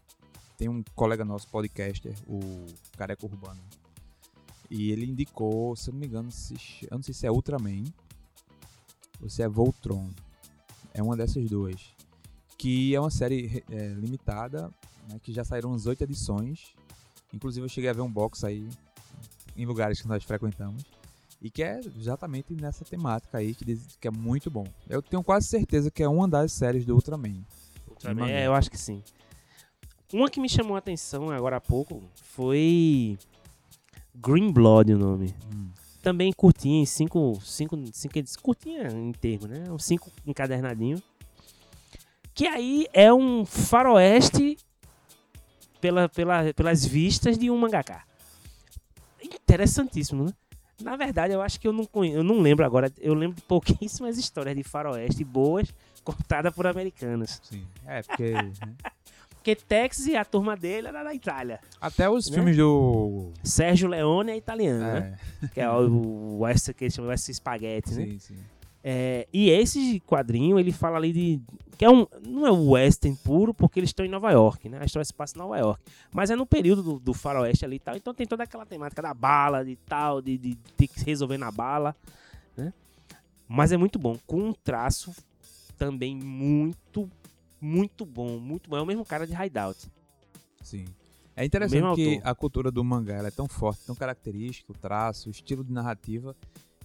[0.56, 2.38] Tem um colega nosso, podcaster, o
[2.96, 3.60] Careca Urbano.
[4.70, 6.54] E ele indicou, se eu não me engano, se,
[6.88, 7.82] eu não sei se é Ultraman
[9.20, 10.09] ou se é Voltron.
[10.92, 11.92] É uma dessas duas.
[12.57, 14.70] Que é uma série é, limitada,
[15.09, 16.76] né, que já saíram uns oito edições.
[17.32, 18.68] Inclusive eu cheguei a ver um box aí
[19.57, 20.82] em lugares que nós frequentamos.
[21.40, 24.66] E que é exatamente nessa temática aí, que, diz, que é muito bom.
[24.88, 27.44] Eu tenho quase certeza que é uma das séries do Ultraman.
[27.88, 29.02] Ultraman, é, eu acho que sim.
[30.12, 33.18] Uma que me chamou a atenção agora há pouco foi
[34.14, 35.34] Green Blood o nome.
[36.02, 38.14] Também curtinha em cinco, cinco, cinco.
[38.40, 39.64] Curtinha em termo, né?
[39.70, 41.02] Um cinco encadernadinho.
[42.32, 44.57] Que aí é um faroeste
[45.80, 48.05] pela, pela, pelas vistas de um mangaká.
[49.25, 50.33] Interessantíssimo, né?
[50.83, 52.91] Na verdade, eu acho que eu não conheço, eu não lembro agora.
[53.01, 55.72] Eu lembro de pouquíssimas histórias de faroeste boas
[56.03, 57.41] contadas por americanos.
[57.45, 57.64] Sim.
[57.87, 58.33] É, porque.
[58.33, 58.53] né?
[59.45, 61.61] Porque Texas e a turma dele era da Itália.
[61.79, 62.35] Até os Né?
[62.35, 63.31] filmes do.
[63.43, 65.18] Sérgio Leone é italiano, né?
[65.43, 68.07] É, Que é o, o West, que eles chamam West Spaghetti, né?
[68.07, 68.37] sim, sim.
[68.87, 71.41] É, e esse quadrinho, ele fala ali de.
[71.78, 72.07] Que é um.
[72.28, 74.78] Não é o western puro, porque eles estão em Nova York, né?
[74.78, 75.82] A história se passa em Nova York.
[76.12, 77.97] Mas é no período do, do faroeste ali e tal.
[77.97, 81.51] Então tem toda aquela temática da bala, de tal, de, de ter que resolver na
[81.51, 81.97] bala,
[82.55, 82.74] né?
[83.49, 84.18] Mas é muito bom.
[84.26, 85.14] Com um traço
[85.78, 87.11] também muito,
[87.59, 88.39] muito bom.
[88.39, 88.76] Muito bom.
[88.76, 89.91] É o mesmo cara de Hideout.
[90.61, 90.85] Sim.
[91.35, 95.28] É interessante que a cultura do mangá ela é tão forte, tão característica, o traço,
[95.28, 96.37] o estilo de narrativa,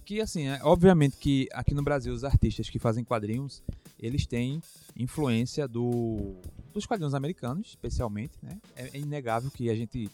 [0.04, 3.62] que assim, é, obviamente que aqui no Brasil os artistas que fazem quadrinhos,
[3.98, 4.62] eles têm
[4.96, 6.34] influência do,
[6.72, 8.58] dos quadrinhos americanos, especialmente, né?
[8.76, 10.10] É, é inegável que a gente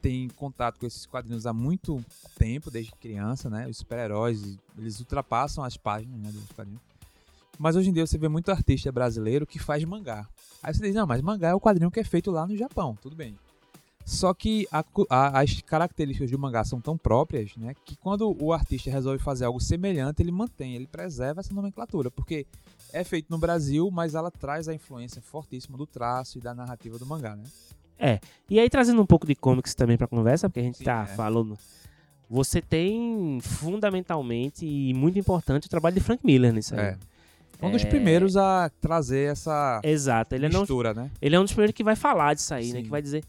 [0.00, 2.02] tem contato com esses quadrinhos há muito
[2.38, 3.68] tempo, desde criança, né?
[3.68, 6.82] Os super-heróis, eles ultrapassam as páginas né, dos quadrinhos.
[7.58, 10.26] Mas hoje em dia você vê muito artista brasileiro que faz mangá.
[10.62, 12.96] Aí você diz, não, mas mangá é o quadrinho que é feito lá no Japão,
[13.00, 13.36] tudo bem.
[14.04, 18.52] Só que a a- as características do mangá são tão próprias, né, que quando o
[18.52, 22.44] artista resolve fazer algo semelhante, ele mantém, ele preserva essa nomenclatura, porque
[22.92, 26.98] é feito no Brasil, mas ela traz a influência fortíssima do traço e da narrativa
[26.98, 27.44] do mangá, né?
[28.48, 31.02] E aí, trazendo um pouco de comics também pra conversa, porque a gente Sim, tá
[31.02, 31.14] é.
[31.14, 31.56] falando.
[32.30, 36.80] Você tem fundamentalmente e muito importante o trabalho de Frank Miller nisso aí.
[36.80, 36.98] É.
[37.62, 37.86] Um dos É.
[37.86, 40.34] primeiros a trazer essa Exato.
[40.34, 41.10] Ele é, mistura, né?
[41.20, 42.78] ele é um dos primeiros que vai falar disso aí, né?
[42.78, 42.84] Sim.
[42.84, 43.22] Que vai dizer.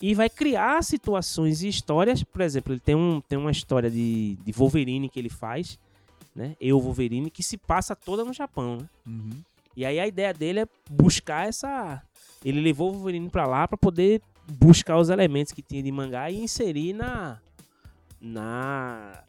[0.00, 2.22] E vai criar situações e histórias.
[2.22, 5.78] Por exemplo, ele tem, um, tem uma história de, de Wolverine que ele faz,
[6.34, 6.54] né?
[6.60, 8.88] Eu, Wolverine, que se passa toda no Japão, né?
[9.06, 9.30] Uhum.
[9.76, 12.02] E aí a ideia dele é buscar essa.
[12.44, 16.30] Ele levou o Wolverine pra lá pra poder buscar os elementos que tinha de mangá
[16.30, 17.38] e inserir na.
[18.20, 19.22] na.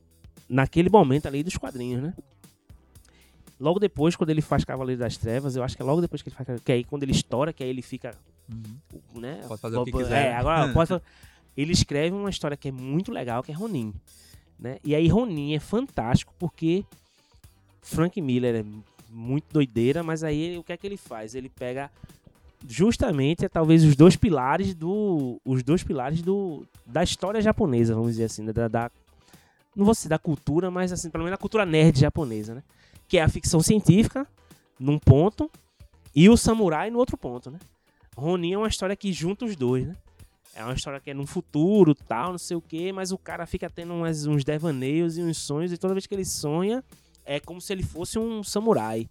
[0.50, 2.14] naquele momento ali dos quadrinhos, né?
[3.60, 6.30] Logo depois, quando ele faz Cavaleiro das Trevas, eu acho que é logo depois que
[6.30, 6.62] ele faz.
[6.62, 8.16] Que aí quando ele estoura, que aí ele fica.
[8.52, 9.22] Uhum.
[9.22, 9.44] Né?
[9.48, 10.36] Pode fazer o que quiser, É, né?
[10.36, 11.02] agora fa-
[11.58, 13.94] Ele escreve uma história que é muito legal, que é Ronin.
[14.60, 14.78] Né?
[14.84, 16.86] E aí Ronin é fantástico porque
[17.82, 18.66] Frank Miller é
[19.10, 21.34] muito doideira, mas aí ele- o que é que ele faz?
[21.36, 21.90] Ele pega
[22.68, 28.12] justamente é, talvez os dois pilares do os dois pilares do da história japonesa, vamos
[28.12, 28.92] dizer assim, da, da
[29.76, 32.64] não vou dizer da cultura, mas assim, pelo menos da cultura nerd japonesa, né?
[33.08, 34.28] Que é a ficção científica
[34.80, 35.50] num ponto
[36.16, 37.60] e o samurai no outro ponto, né?
[38.18, 39.96] Ronin é uma história que junta os dois, né?
[40.56, 43.46] É uma história que é no futuro, tal, não sei o quê, mas o cara
[43.46, 46.84] fica tendo umas- uns devaneios e uns sonhos, e toda vez que ele sonha,
[47.24, 49.08] é como se ele fosse um samurai,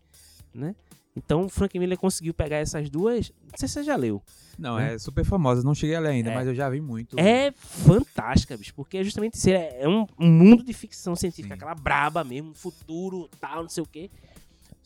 [0.53, 0.75] né?
[1.17, 3.33] Então o Frank Miller conseguiu pegar essas duas.
[3.51, 4.21] Não sei se você já leu.
[4.59, 6.35] Não, é super famosa, não cheguei a ler ainda, É.
[6.35, 7.19] mas eu já vi muito.
[7.19, 9.49] É fantástica, bicho, porque é justamente isso.
[9.49, 11.55] É é um, um mundo de ficção científica, Sim.
[11.55, 14.11] aquela braba mesmo, futuro, tal, não sei o quê.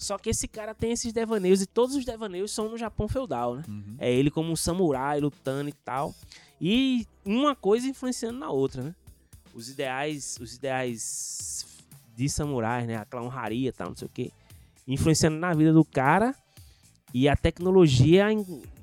[0.00, 3.56] Só que esse cara tem esses devaneios, e todos os devaneios são no Japão feudal,
[3.56, 3.64] né?
[3.68, 3.96] Uhum.
[3.98, 6.14] É ele como um samurai lutando e tal.
[6.58, 8.94] E uma coisa influenciando na outra, né?
[9.54, 11.66] Os ideais, os ideais
[12.16, 12.96] de samurai, né?
[12.96, 14.30] Aquela honraria e tal, não sei o quê.
[14.88, 16.34] Influenciando na vida do cara
[17.12, 18.26] e a tecnologia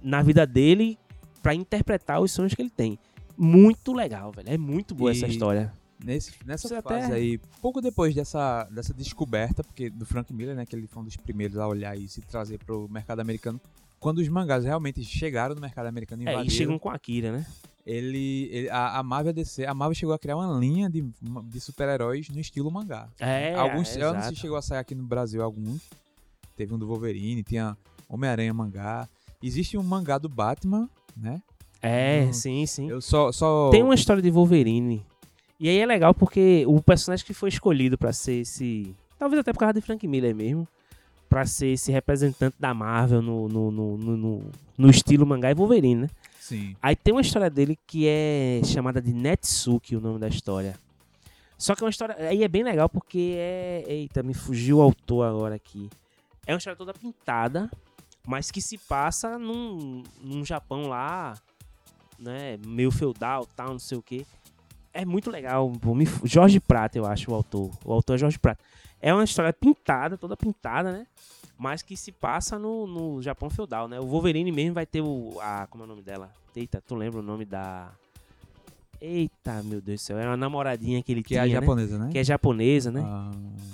[0.03, 0.99] na vida dele
[1.41, 2.99] pra interpretar os sonhos que ele tem.
[3.35, 4.49] Muito legal, velho.
[4.51, 5.73] É muito boa essa E- história.
[6.03, 10.55] Nesse, nessa Você fase até- aí, pouco depois dessa, dessa descoberta, porque do Frank Miller,
[10.55, 13.59] né, que ele foi um dos primeiros a olhar e trazer pro mercado americano,
[13.99, 16.93] quando os mangás realmente chegaram no mercado americano e É, e invadiram, chegam com a
[16.93, 17.45] Akira, né?
[17.85, 21.01] ele, ele- a, a Marvel DC, a Marvel chegou a criar uma linha de,
[21.45, 23.09] de super-heróis no estilo mangá.
[23.19, 25.81] É, alguns, é, eu não sei se chegou a sair aqui no Brasil alguns.
[26.55, 27.75] Teve um do Wolverine, tinha
[28.09, 29.07] Homem-Aranha mangá.
[29.41, 31.41] Existe um mangá do Batman, né?
[31.81, 32.33] É, Hum.
[32.33, 32.89] sim, sim.
[32.89, 35.05] Eu só só Tem uma história de Wolverine.
[35.59, 38.93] E aí é legal porque o personagem que foi escolhido pra ser esse.
[39.17, 40.67] Talvez até por causa de Frank Miller mesmo.
[41.27, 46.03] Pra ser esse representante da Marvel no, no, no, no, no- estilo mangá é Wolverine,
[46.03, 46.09] né?
[46.39, 46.73] Sim.
[46.81, 50.79] Aí tem uma história dele que é chamada de Netsuki, o nome da história.
[51.57, 52.15] Só que é uma história.
[52.29, 53.83] Aí é bem legal porque é.
[53.87, 55.89] Eita, me fugiu o autor agora aqui.
[56.45, 57.69] É uma história toda pintada,
[58.25, 61.33] mas que se passa num, num Japão lá,
[62.17, 62.57] né?
[62.65, 64.25] Meio feudal, tal, não sei o quê.
[64.93, 65.71] É muito legal.
[66.23, 67.71] Jorge Prata, eu acho, o autor.
[67.85, 68.59] O autor é Jorge Prata.
[69.01, 71.05] É uma história pintada, toda pintada, né?
[71.57, 73.99] Mas que se passa no, no Japão feudal, né?
[73.99, 75.37] O Wolverine mesmo vai ter o.
[75.41, 76.31] A, como é o nome dela?
[76.55, 77.89] Eita, tu lembra o nome da.
[78.99, 80.17] Eita, meu Deus do céu.
[80.17, 81.57] Era uma namoradinha que ele Que é tinha.
[81.57, 81.65] a né?
[81.65, 82.09] japonesa, né?
[82.11, 83.03] Que é japonesa, né?
[83.05, 83.31] Ah,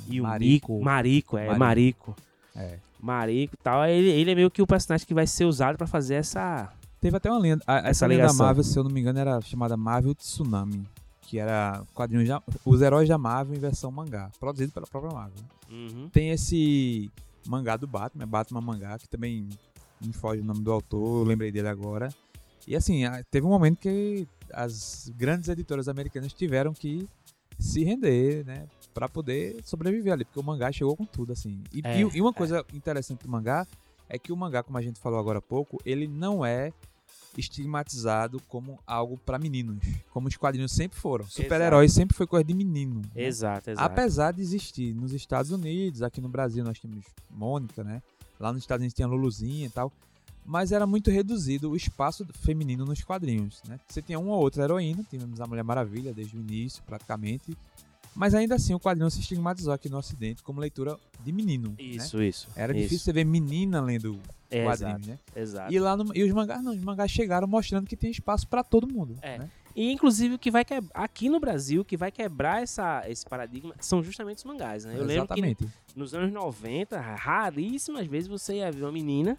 [0.10, 0.74] e o Mariko.
[0.74, 0.84] Mico.
[0.86, 1.60] Marico, é, Marico.
[1.60, 2.16] Marico.
[2.56, 2.80] É.
[3.00, 3.86] Marico e tal.
[3.86, 6.70] Ele, ele é meio que o personagem que vai ser usado pra fazer essa.
[7.00, 7.58] Teve até uma linha.
[7.66, 8.34] a- essa Essa linha da.
[8.34, 10.86] Marvel, se eu não me engano, era chamada Marvel Tsunami.
[11.34, 15.44] Que era quadrinhos da- Os Heróis da Marvel em versão mangá, produzido pela própria Marvel.
[15.68, 16.08] Uhum.
[16.10, 17.10] Tem esse
[17.48, 19.50] mangá do Batman, é Batman mangá, que também
[20.00, 22.14] me foge o nome do autor, eu lembrei dele agora.
[22.68, 27.10] E assim, teve um momento que as grandes editoras americanas tiveram que
[27.58, 31.64] se render, né, Pra poder sobreviver ali, porque o mangá chegou com tudo assim.
[31.74, 33.66] E, É, e- e uma coisa interessante do mangá
[34.08, 36.72] é que o mangá, como a gente falou agora há pouco, ele não é
[37.38, 39.80] estigmatizado como algo pra meninos,
[40.12, 41.26] como os quadrinhos sempre foram.
[41.26, 43.02] Super-heróis sempre foi coisa de menino.
[43.16, 43.24] né?
[43.24, 43.86] Exato, exato.
[43.86, 48.02] Apesar de existir nos Estados Unidos, aqui no Brasil nós temos Mônica, né?
[48.40, 49.92] Lá nos Estados Unidos tinha Luluzinha e tal.
[50.46, 53.80] Mas era muito reduzido o espaço feminino nos quadrinhos, né?
[53.88, 57.58] Você tinha uma ou outra heroína, tivemos a Mulher Maravilha desde o início, praticamente.
[58.16, 61.70] Mas ainda assim o quadrinho se estigmatizou aqui no Ocidente como leitura de menino.
[61.70, 61.76] né?
[61.80, 62.48] Isso, isso.
[62.56, 62.84] Era isso.
[62.84, 64.20] difícil você ver menina lendo
[64.52, 65.20] É, quadrinhos, exato, né?
[65.36, 65.74] exato.
[65.74, 68.64] E lá no, e os mangás não, os mangás chegaram mostrando que tem espaço pra
[68.64, 69.18] todo mundo.
[69.22, 69.40] É.
[69.40, 69.50] né?
[69.76, 73.26] E inclusive o que vai quebrar aqui no Brasil, o que vai quebrar essa, esse
[73.26, 74.94] paradigma são justamente os mangás, né?
[74.94, 75.68] Eu lembro que Exatamente.
[75.96, 79.36] nos anos 90, raríssimas vezes você ia ver uma menina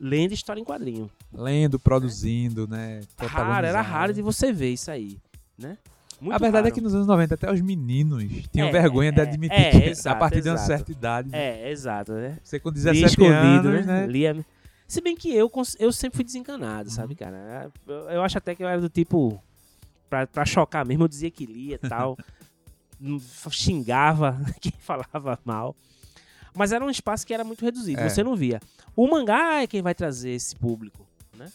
[0.00, 1.08] lendo história em quadrinho.
[1.32, 3.02] Lendo, produzindo, né?
[3.16, 5.16] Raro, era raro de você ver isso aí,
[5.56, 5.78] né?
[6.22, 6.74] Muito a verdade é raro.
[6.74, 9.76] que nos anos 90 até os meninos tinham É, vergonha de é, admitir é, que
[9.90, 10.66] exato, a partir de uma exato.
[10.68, 11.38] certa idade, né?
[11.38, 12.38] É, exato, né?
[12.42, 14.00] você com Lia 17 escondido, anos, né?
[14.02, 14.06] né?
[14.06, 14.46] Lia...
[14.86, 16.94] Se bem que eu, eu sempre fui desencanado, Uhum.
[16.94, 17.70] sabe, cara?
[17.86, 19.42] Eu, eu acho até que eu era do tipo,
[20.08, 22.16] pra, pra chocar mesmo, eu dizia que lia e tal.
[23.50, 25.74] Xingava quem falava mal.
[26.54, 28.08] Mas era um espaço que era muito reduzido, É.
[28.08, 28.60] você não via.
[28.94, 31.06] O mangá é quem vai trazer esse público,
[31.36, 31.50] né?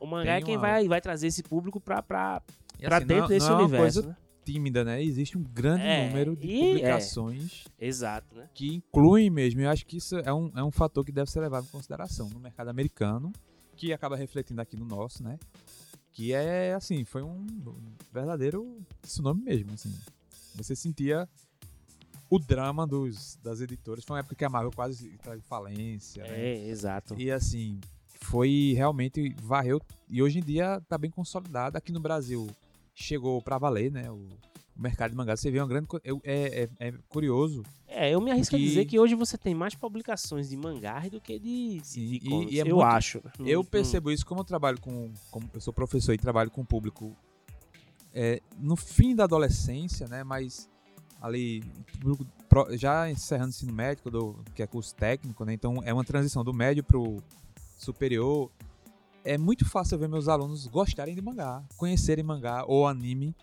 [0.00, 2.42] O mangá Tem é quem uma- vai, vai trazer esse público pra, pra,
[2.78, 4.16] E pra assim, dentro não, desse não é uma universo, coisa né?
[4.44, 5.02] tímida, né?
[5.02, 6.66] Existe um grande É, número de e- é.
[6.66, 8.48] publicações Exato, né?
[8.54, 9.60] que incluem mesmo.
[9.60, 12.28] Eu acho que isso é um, é um fator que deve ser levado em consideração
[12.30, 13.32] no mercado americano,
[13.76, 15.38] que acaba refletindo aqui no nosso, né?
[16.12, 17.46] Que é, assim, foi um
[18.12, 19.94] verdadeiro tsunami mesmo, assim.
[20.56, 21.28] Você sentia
[22.30, 24.04] o drama dos, das editoras.
[24.04, 26.30] Foi uma época que a Marvel quase em falência, né?
[26.40, 27.14] É, exato.
[27.18, 27.78] E assim,
[28.20, 32.48] foi realmente varreu e hoje em dia tá bem consolidado aqui no Brasil.
[33.02, 34.10] Chegou pra valer, né?
[34.10, 35.36] O, o mercado de mangá.
[35.36, 37.62] Você vê uma grande eu- é, é, é curioso.
[37.86, 41.08] É, eu me arrisco a que- dizer que hoje você tem mais publicações de mangás
[41.08, 43.18] do que de, Sim, de e- e é eu muito- acho.
[43.24, 43.30] né?
[43.46, 46.62] Eu Hum, percebo isso como eu trabalho com, como eu sou professor e trabalho com
[46.62, 47.16] o público
[48.12, 50.24] é, no fim da adolescência, né?
[50.24, 50.68] Mas
[51.22, 51.62] ali
[52.72, 55.52] já encerrando o ensino médico, do, que é curso técnico, né?
[55.52, 57.22] Então é uma transição do médio pro
[57.76, 58.50] superior.
[59.24, 63.34] É muito fácil ver meus alunos gostarem de mangá, conhecerem mangá ou anime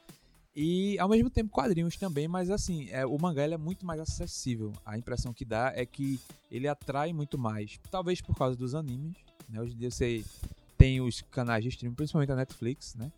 [0.55, 4.71] e ao mesmo tempo quadrinhos também, mas assim, é, o mangá é muito mais acessível.
[4.85, 6.19] A impressão que dá é que
[6.49, 9.15] ele atrai muito mais, talvez por causa dos animes.
[9.49, 9.61] Né?
[9.61, 10.23] Hoje em dia você
[10.77, 13.11] tem os canais de streaming, principalmente a Netflix, né?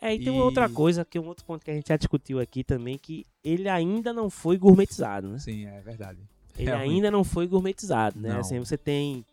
[0.00, 1.88] É, e tem uma E- outra coisa, que é um outro ponto que a gente
[1.88, 5.38] já discutiu aqui também, que ele ainda não foi gourmetizado, né?
[5.38, 6.18] Sim, é verdade.
[6.56, 6.90] Ele Realmente.
[6.90, 8.28] ainda não foi gourmetizado, né?
[8.28, 8.40] Não.
[8.40, 9.24] Assim, você tem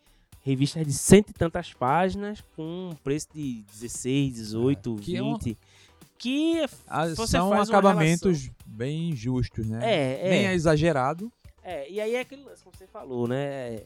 [0.44, 5.38] revistas de cento e tantas páginas com um preço de 16, 18, que é uma-
[5.38, 5.58] 20.
[6.18, 9.80] Que Ah, Você são faz uma acabamentos bem justos, né?
[9.82, 11.32] é, Nem é é, exagerado.
[11.64, 11.90] é.
[11.90, 13.82] E aí é lance, como você falou, né?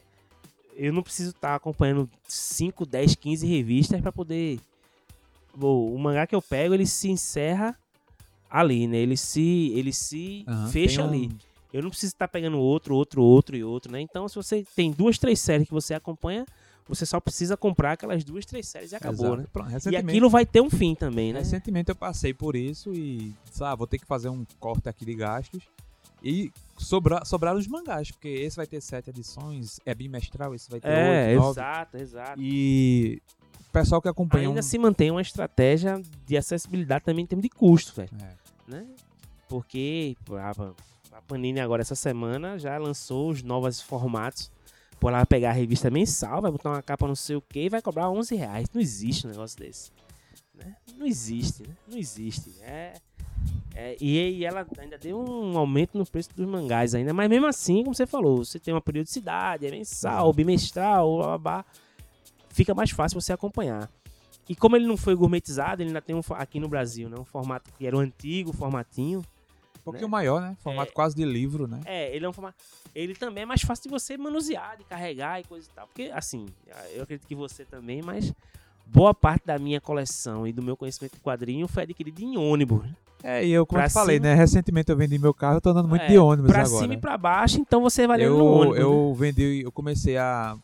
[0.74, 4.60] Eu não preciso estar acompanhando 5, 10, 15 revistas pra poder.
[5.54, 7.74] Bom, o mangá que eu pego, ele se encerra
[8.50, 8.98] ali, né?
[8.98, 11.30] Ele se, ele se Aham, fecha um- ali.
[11.72, 14.00] Eu não preciso estar pegando outro, outro, outro e outro, né?
[14.00, 16.46] Então, se você tem duas, três séries que você acompanha,
[16.88, 19.42] você só precisa comprar aquelas duas, três séries e acabou, Exato.
[19.42, 19.46] né?
[19.52, 21.40] Pronto, E aquilo vai ter um fim também, né?
[21.40, 25.14] recentemente eu passei por isso e ah, vou ter que fazer um corte aqui de
[25.14, 25.64] gastos.
[26.22, 30.80] E sobra, sobraram os mangás, porque esse vai ter sete edições, é bimestral, esse vai
[30.80, 31.60] ter É, oito, nove.
[31.60, 32.40] exato, exato.
[32.40, 33.20] E
[33.68, 37.42] o pessoal que acompanha Ainda um- se mantém uma estratégia de acessibilidade também em termos
[37.42, 38.10] de custo, velho.
[38.22, 38.32] É.
[38.70, 38.86] Né?
[39.48, 40.16] Porque
[41.16, 44.50] a, Panini agora essa semana já lançou os novos formatos.
[44.98, 47.68] Por vai pegar a revista mensal, vai botar uma capa não sei o que e
[47.68, 48.66] vai cobrar 11 reais.
[48.72, 49.90] Não existe um negócio desse.
[50.54, 50.74] né?
[50.96, 51.74] Não existe, né?
[51.86, 52.54] Não existe.
[52.62, 52.94] É,
[53.74, 57.12] é, e, e ela ainda deu um aumento no preço dos mangás ainda.
[57.12, 61.38] Mas mesmo assim, como você falou, você tem uma periodicidade, é mensal, bimestral, blá, blá,
[61.38, 61.64] blá,
[62.48, 63.90] fica mais fácil você acompanhar.
[64.48, 67.16] E como ele não foi gourmetizado, ele ainda tem um, aqui no Brasil, né?
[67.18, 69.22] Um formato que era o antigo formatinho.
[69.90, 70.12] Um pouquinho né?
[70.12, 70.56] maior, né?
[70.62, 70.94] Formato É.
[70.94, 71.80] quase de livro, né?
[71.84, 72.56] É, ele é um formato.
[72.94, 75.86] Ele também é mais fácil de você manusear, de carregar e coisa e tal.
[75.86, 76.46] Porque, assim,
[76.94, 78.32] eu acredito que você também, mas
[78.86, 82.82] boa parte da minha coleção e do meu conhecimento de quadrinho foi adquirido em ônibus.
[82.82, 82.94] né?
[83.22, 84.34] É, e eu, como Pra eu falei, cima- né?
[84.34, 86.82] Recentemente eu vendi meu carro, eu tô andando muito É, de ônibus pra agora.
[86.82, 88.76] cima e pra baixo, então você vai eu, no ônibus.
[88.76, 88.82] né?
[88.84, 90.56] eu vendi, eu comecei a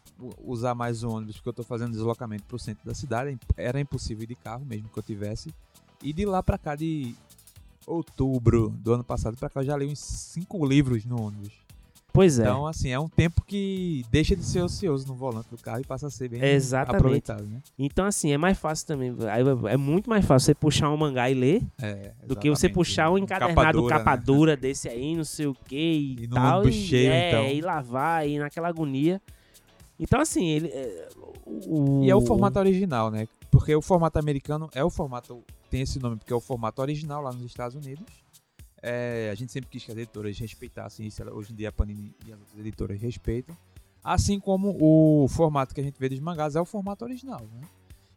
[0.44, 3.36] usar mais o ônibus porque eu tô fazendo deslocamento pro centro da cidade.
[3.56, 5.52] Era impossível ir de carro mesmo que eu tivesse.
[6.02, 7.14] E de lá pra cá de
[7.86, 11.52] outubro do ano passado pra cá, eu já li uns cinco livros no ônibus.
[12.12, 12.42] Pois é.
[12.42, 15.84] Então, assim, é um tempo que deixa de ser ocioso no volante do carro e
[15.84, 16.96] passa a ser bem Exatamente.
[16.96, 17.62] aproveitado, né?
[17.78, 19.16] Então, assim, é mais fácil também.
[19.70, 23.10] É muito mais fácil você puxar um mangá e ler É, do que você puxar
[23.10, 24.22] um encadernado capa né?
[24.22, 25.74] dura desse aí, não sei o que
[26.20, 26.68] e, E tal.
[26.68, 27.46] E, cheio, é, então.
[27.48, 29.18] e lavar, e naquela agonia.
[29.98, 30.68] Então, assim, ele.
[30.68, 31.08] é,
[31.46, 33.26] o, E é o formato original, né?
[33.52, 35.44] Porque o formato americano é o formato.
[35.70, 38.06] Tem esse nome porque é o formato original lá nos Estados Unidos.
[38.82, 41.22] É, a gente sempre quis que as editoras respeitassem isso.
[41.30, 43.54] Hoje em dia a Panini e as outras editoras respeitam.
[44.02, 47.60] Assim como o formato que a gente vê dos mangás é o formato original, né?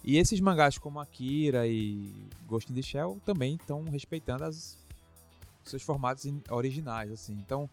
[0.06, 2.10] E esses mangás como Akira e
[2.48, 4.78] Ghost in the Shell também estão respeitando as,
[5.66, 7.34] seus formatos in- originais, assim.
[7.34, 7.70] Então,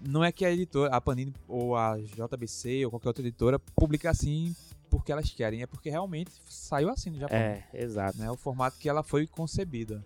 [0.00, 4.08] não é que a editora, a Panini ou a JBC ou qualquer outra editora publica
[4.10, 4.54] assim
[4.88, 7.36] porque elas querem, é porque realmente saiu assim no Japão.
[7.36, 8.18] É, exato.
[8.18, 8.30] Né?
[8.30, 10.04] O formato que ela foi concebida.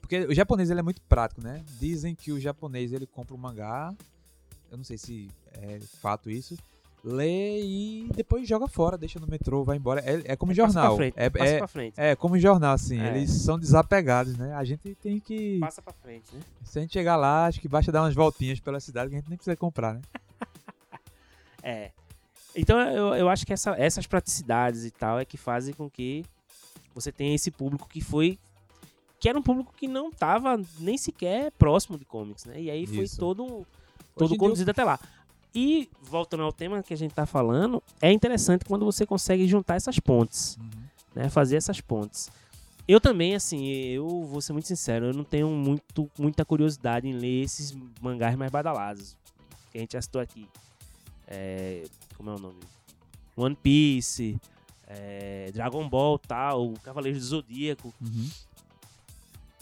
[0.00, 1.64] Porque o japonês ele é muito prático, né?
[1.80, 3.94] Dizem que o japonês ele compra um mangá,
[4.70, 6.56] eu não sei se é fato isso,
[7.04, 10.00] lê e depois joga fora, deixa no metrô, vai embora.
[10.00, 10.88] É, é como Passa jornal.
[10.88, 11.14] pra frente.
[11.16, 11.94] é, passa é, pra frente.
[12.00, 12.98] é como jornal, assim.
[12.98, 13.16] É.
[13.16, 14.54] Eles são desapegados, né?
[14.54, 15.58] A gente tem que.
[15.58, 16.40] Passa pra frente, né?
[16.64, 19.18] Se a gente chegar lá, acho que basta dar umas voltinhas pela cidade que a
[19.20, 20.00] gente nem precisa comprar, né?
[21.66, 21.92] É.
[22.56, 26.24] Então eu, eu acho que essa- essas praticidades e tal é que fazem com que
[26.94, 28.38] você tenha esse público que foi.
[29.18, 32.60] Que era um público que não tava nem sequer próximo de comics, né?
[32.60, 33.18] E aí foi Isso.
[33.18, 33.66] todo,
[34.16, 34.98] todo conduzido até lá.
[35.54, 39.76] E, voltando ao tema que a gente tá falando, é interessante quando você consegue juntar
[39.76, 40.70] essas pontes, Uhum.
[41.14, 41.28] né?
[41.30, 42.30] Fazer essas pontes.
[42.86, 47.12] Eu também, assim, eu vou ser muito sincero, eu não tenho muito, muita curiosidade em
[47.12, 49.16] ler esses mangás mais badalados.
[49.72, 50.46] Que a gente já citou aqui.
[51.26, 51.84] É,
[52.16, 52.60] como é o nome?
[53.36, 54.40] One Piece,
[54.86, 57.92] é, Dragon Ball tal, Cavaleiros do Zodíaco.
[58.00, 58.30] Uhum.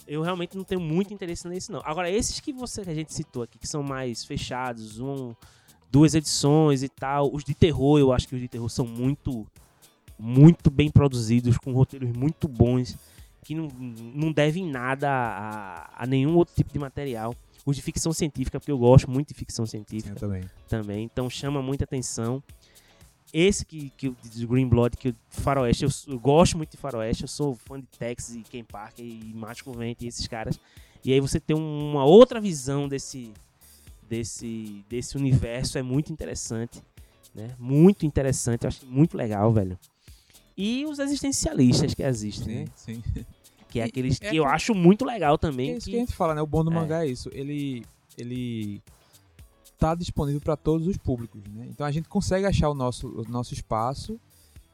[0.05, 1.81] Eu realmente não tenho muito interesse nesse, não.
[1.85, 5.33] Agora, esses que você que a gente citou aqui, que são mais fechados, um,
[5.89, 9.47] duas edições e tal, os de terror, eu acho que os de terror são muito,
[10.19, 12.97] muito bem produzidos, com roteiros muito bons,
[13.43, 17.33] que não, não devem nada a, a nenhum outro tipo de material.
[17.65, 20.43] Os de ficção científica, porque eu gosto muito de ficção científica eu também.
[20.67, 22.43] também, então chama muita atenção.
[23.31, 27.23] Esse que, que de Green Blood, que eu, Faroeste, eu, eu gosto muito de Faroeste,
[27.23, 30.59] eu sou fã de Tex e Ken Parker e Mágico Vento e esses caras.
[31.03, 33.31] E aí você tem um- uma outra visão desse,
[34.07, 36.83] desse, desse universo, é muito interessante,
[37.33, 37.55] né?
[37.57, 39.79] Muito interessante, eu acho muito legal, velho.
[40.55, 42.65] E os existencialistas que existem, Sim, né?
[42.75, 43.03] sim.
[43.73, 45.75] Que é aqueles é que eu acho muito legal É também.
[45.75, 46.41] isso que que- a gente fala, né?
[46.41, 46.75] O bom do É.
[46.75, 47.27] mangá é isso.
[47.33, 47.83] Ele,
[48.15, 48.79] ele
[49.79, 51.65] tá disponível para todos os públicos, né?
[51.69, 54.19] Então a gente consegue achar o nosso, o nosso espaço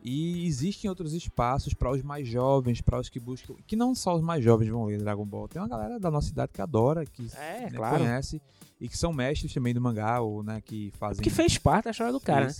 [0.03, 4.15] e existem outros espaços para os mais jovens, para os que buscam, que não só
[4.15, 5.47] os mais jovens vão ler Dragon Ball.
[5.47, 7.99] Tem uma galera da nossa idade que adora, que É, né, claro.
[7.99, 8.41] conhece
[8.81, 11.91] e que são mestres também do mangá ou né, que fazem Que fez parte da
[11.91, 12.53] história do cara, né?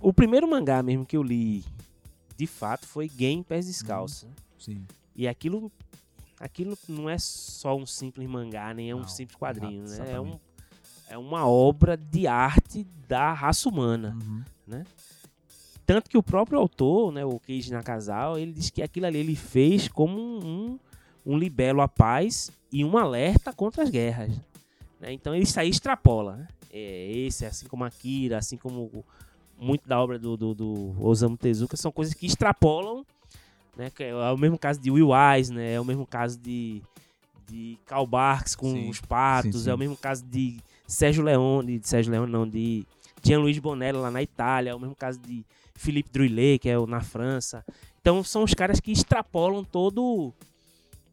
[0.00, 1.64] O primeiro mangá mesmo que eu li,
[2.36, 4.24] de fato, foi Game Pés Descalços.
[4.24, 4.30] né?
[4.58, 4.84] Sim.
[5.16, 5.72] E aquilo,
[6.38, 10.12] aquilo não é só um simples mangá, nem é um Não, simples quadrinho, né?
[10.12, 10.38] É, um,
[11.08, 14.16] é uma obra de arte da raça humana.
[14.22, 14.84] Uhum.
[15.86, 19.36] Tanto que o próprio autor, né, o Keiji Nakazal, ele diz que aquilo ali ele
[19.36, 20.78] fez como um,
[21.24, 24.32] um, libelo à paz e um alerta contra as guerras.
[25.00, 25.12] né?
[25.12, 26.36] Então ele aí extrapola.
[26.36, 26.48] Né?
[26.72, 29.04] É, esse, assim como Akira, assim como
[29.56, 33.06] muito da obra do, do, do Osamu Tezuka, são coisas que extrapolam.
[33.76, 33.90] Né?
[33.90, 35.74] Que é o mesmo caso de Will Wise, né?
[35.74, 36.82] é o mesmo caso de,
[37.46, 39.70] de Karl Barks com Sim, os patos, sim, sim.
[39.70, 42.86] é o mesmo caso de Sérgio Leone, de Sérgio Leone não, de
[43.22, 46.86] Gianluigi Bonello lá na Itália, é o mesmo caso de Philippe Druillet, que é o
[46.86, 47.64] na França.
[48.00, 50.32] Então são os caras que extrapolam todo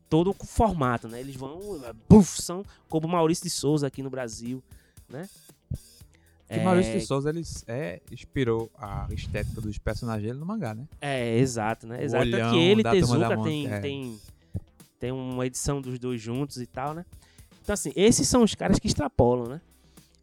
[0.09, 1.19] todo o formato, né?
[1.19, 1.59] Eles vão,
[2.07, 4.63] buf, são como Maurício de Souza aqui no Brasil,
[5.09, 5.27] né?
[6.47, 10.87] Que Maurício de Souza ele é, inspirou a estética dos personagens dele no mangá, né?
[11.01, 11.97] É, exato, né?
[11.97, 12.23] O Exato.
[12.25, 13.79] Olhão que ele e Tezuka tem, é.
[13.79, 14.19] tem,
[14.99, 17.05] tem uma edição dos dois juntos e tal, né?
[17.61, 19.61] Então, assim, esses são os caras que extrapolam, né?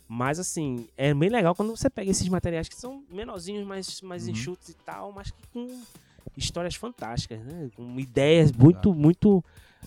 [0.07, 4.25] Mas, assim, é bem legal quando você pega esses materiais que são menorzinhos, mais, mais
[4.25, 4.33] Uhum.
[4.33, 5.83] enxutos e tal, mas que com
[6.37, 7.71] histórias fantásticas, né?
[7.75, 9.43] Com ideias muito, muito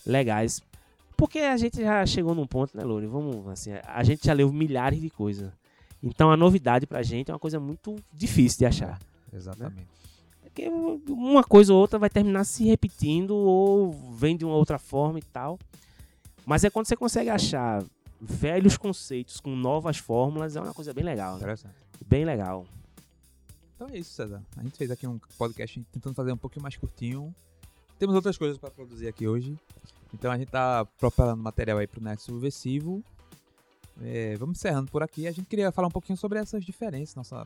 [0.05, 0.61] legais.
[1.15, 3.05] Porque a gente já chegou num ponto, né, Loure?
[3.05, 5.51] Vamos, assim, a gente já leu milhares de coisas.
[6.03, 8.99] Então, a novidade pra gente é uma coisa muito difícil de achar.
[9.31, 9.87] Exatamente.
[10.41, 10.67] Porque
[11.09, 15.23] uma coisa ou outra vai terminar se repetindo ou vem de uma outra forma e
[15.23, 15.57] tal.
[16.45, 17.83] Mas é quando você consegue achar
[18.21, 21.37] velhos conceitos com novas fórmulas, é uma coisa bem legal, né?
[21.39, 21.75] Interessante.
[22.05, 22.67] Bem legal.
[23.75, 24.43] Então é isso, César.
[24.55, 27.33] A gente fez aqui um podcast tentando fazer um pouquinho mais curtinho.
[27.97, 29.57] Temos outras coisas para produzir aqui hoje.
[30.13, 33.03] Então a gente tá propelando material aí pro Nerd Subversivo.
[34.01, 35.27] É, vamos encerrando por aqui.
[35.27, 37.43] A gente queria falar um pouquinho sobre essas diferenças, nossa,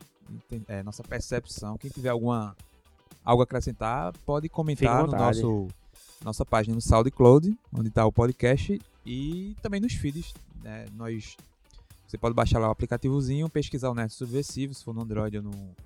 [0.66, 1.76] é, nossa percepção.
[1.76, 2.56] Quem tiver alguma
[3.24, 5.68] algo a acrescentar, pode comentar no nosso
[6.24, 10.34] nossa página no SoundCloud, onde está o podcast, e também nos feeds.
[10.62, 10.86] Né?
[10.96, 11.36] Nós,
[12.06, 15.42] você pode baixar lá o aplicativozinho, pesquisar o Nerd Subversivo, se for no Android ou
[15.42, 15.76] no,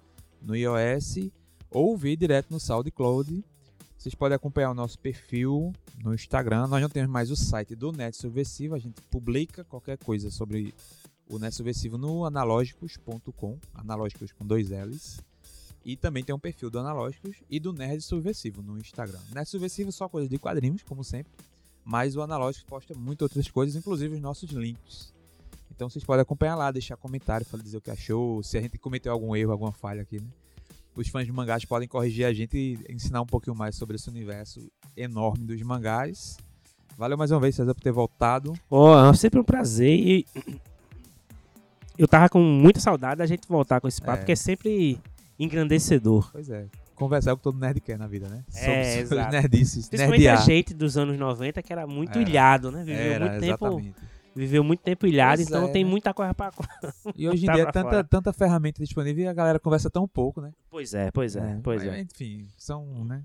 [0.41, 1.31] no iOS,
[1.71, 3.45] ou ouvir direto no SoundCloud.
[4.03, 5.73] Vocês podem acompanhar o nosso perfil
[6.03, 6.67] no Instagram.
[6.67, 10.75] Nós não temos mais o site do Net Subversivo, a gente publica qualquer coisa sobre
[11.29, 15.21] o Net Subversivo no analógicos.com, analógicos com dois L's.
[15.85, 19.21] E também tem um perfil do Analógicos e do Nerd Subversivo no Instagram.
[19.33, 21.31] Nerd Subversivo só coisas de quadrinhos, como sempre.
[21.85, 25.15] Mas o Analógicos posta muitas outras coisas, inclusive os nossos links.
[25.71, 29.13] Então vocês podem acompanhar lá, deixar comentário, dizer o que achou, se a gente cometeu
[29.13, 30.27] algum erro, alguma falha aqui, né?
[30.95, 34.09] Os fãs de mangás podem corrigir a gente e ensinar um pouquinho mais sobre esse
[34.11, 34.61] universo
[34.97, 36.37] enorme dos mangás.
[36.99, 38.53] Valeu mais uma vez, César, por ter voltado.
[38.69, 40.27] Oh, é sempre um prazer e
[41.97, 44.17] eu tava com muita saudade da gente voltar com esse papo, é.
[44.19, 44.99] porque é sempre
[45.39, 46.31] engrandecedor.
[46.31, 46.67] Pois é.
[46.95, 48.45] Conversar com todo nerd quer na vida, né?
[48.55, 49.33] É, sobre, exato.
[49.33, 49.89] nerdices.
[49.89, 52.29] Principalmente a gente dos anos 90, que era muito era.
[52.29, 52.85] ilhado, né?
[52.85, 53.67] Viveu era, muito tempo.
[53.67, 54.12] Exatamente.
[54.35, 55.91] Viveu muito tempo ilhado, pois então é, tem né?
[55.91, 56.51] muita coisa pra.
[57.17, 60.41] E hoje em dia é tanta, tanta ferramenta disponível e a galera conversa tão pouco,
[60.41, 60.53] né?
[60.71, 62.01] Pois é, pois é, é pois é.
[62.01, 63.23] Enfim, são, né?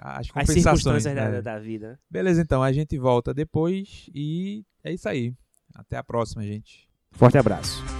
[0.00, 1.14] As, as circunstâncias né?
[1.14, 1.92] da, da vida.
[1.92, 1.98] Né?
[2.10, 5.34] Beleza, então, a gente volta depois e é isso aí.
[5.74, 6.88] Até a próxima, gente.
[7.12, 7.97] Forte abraço.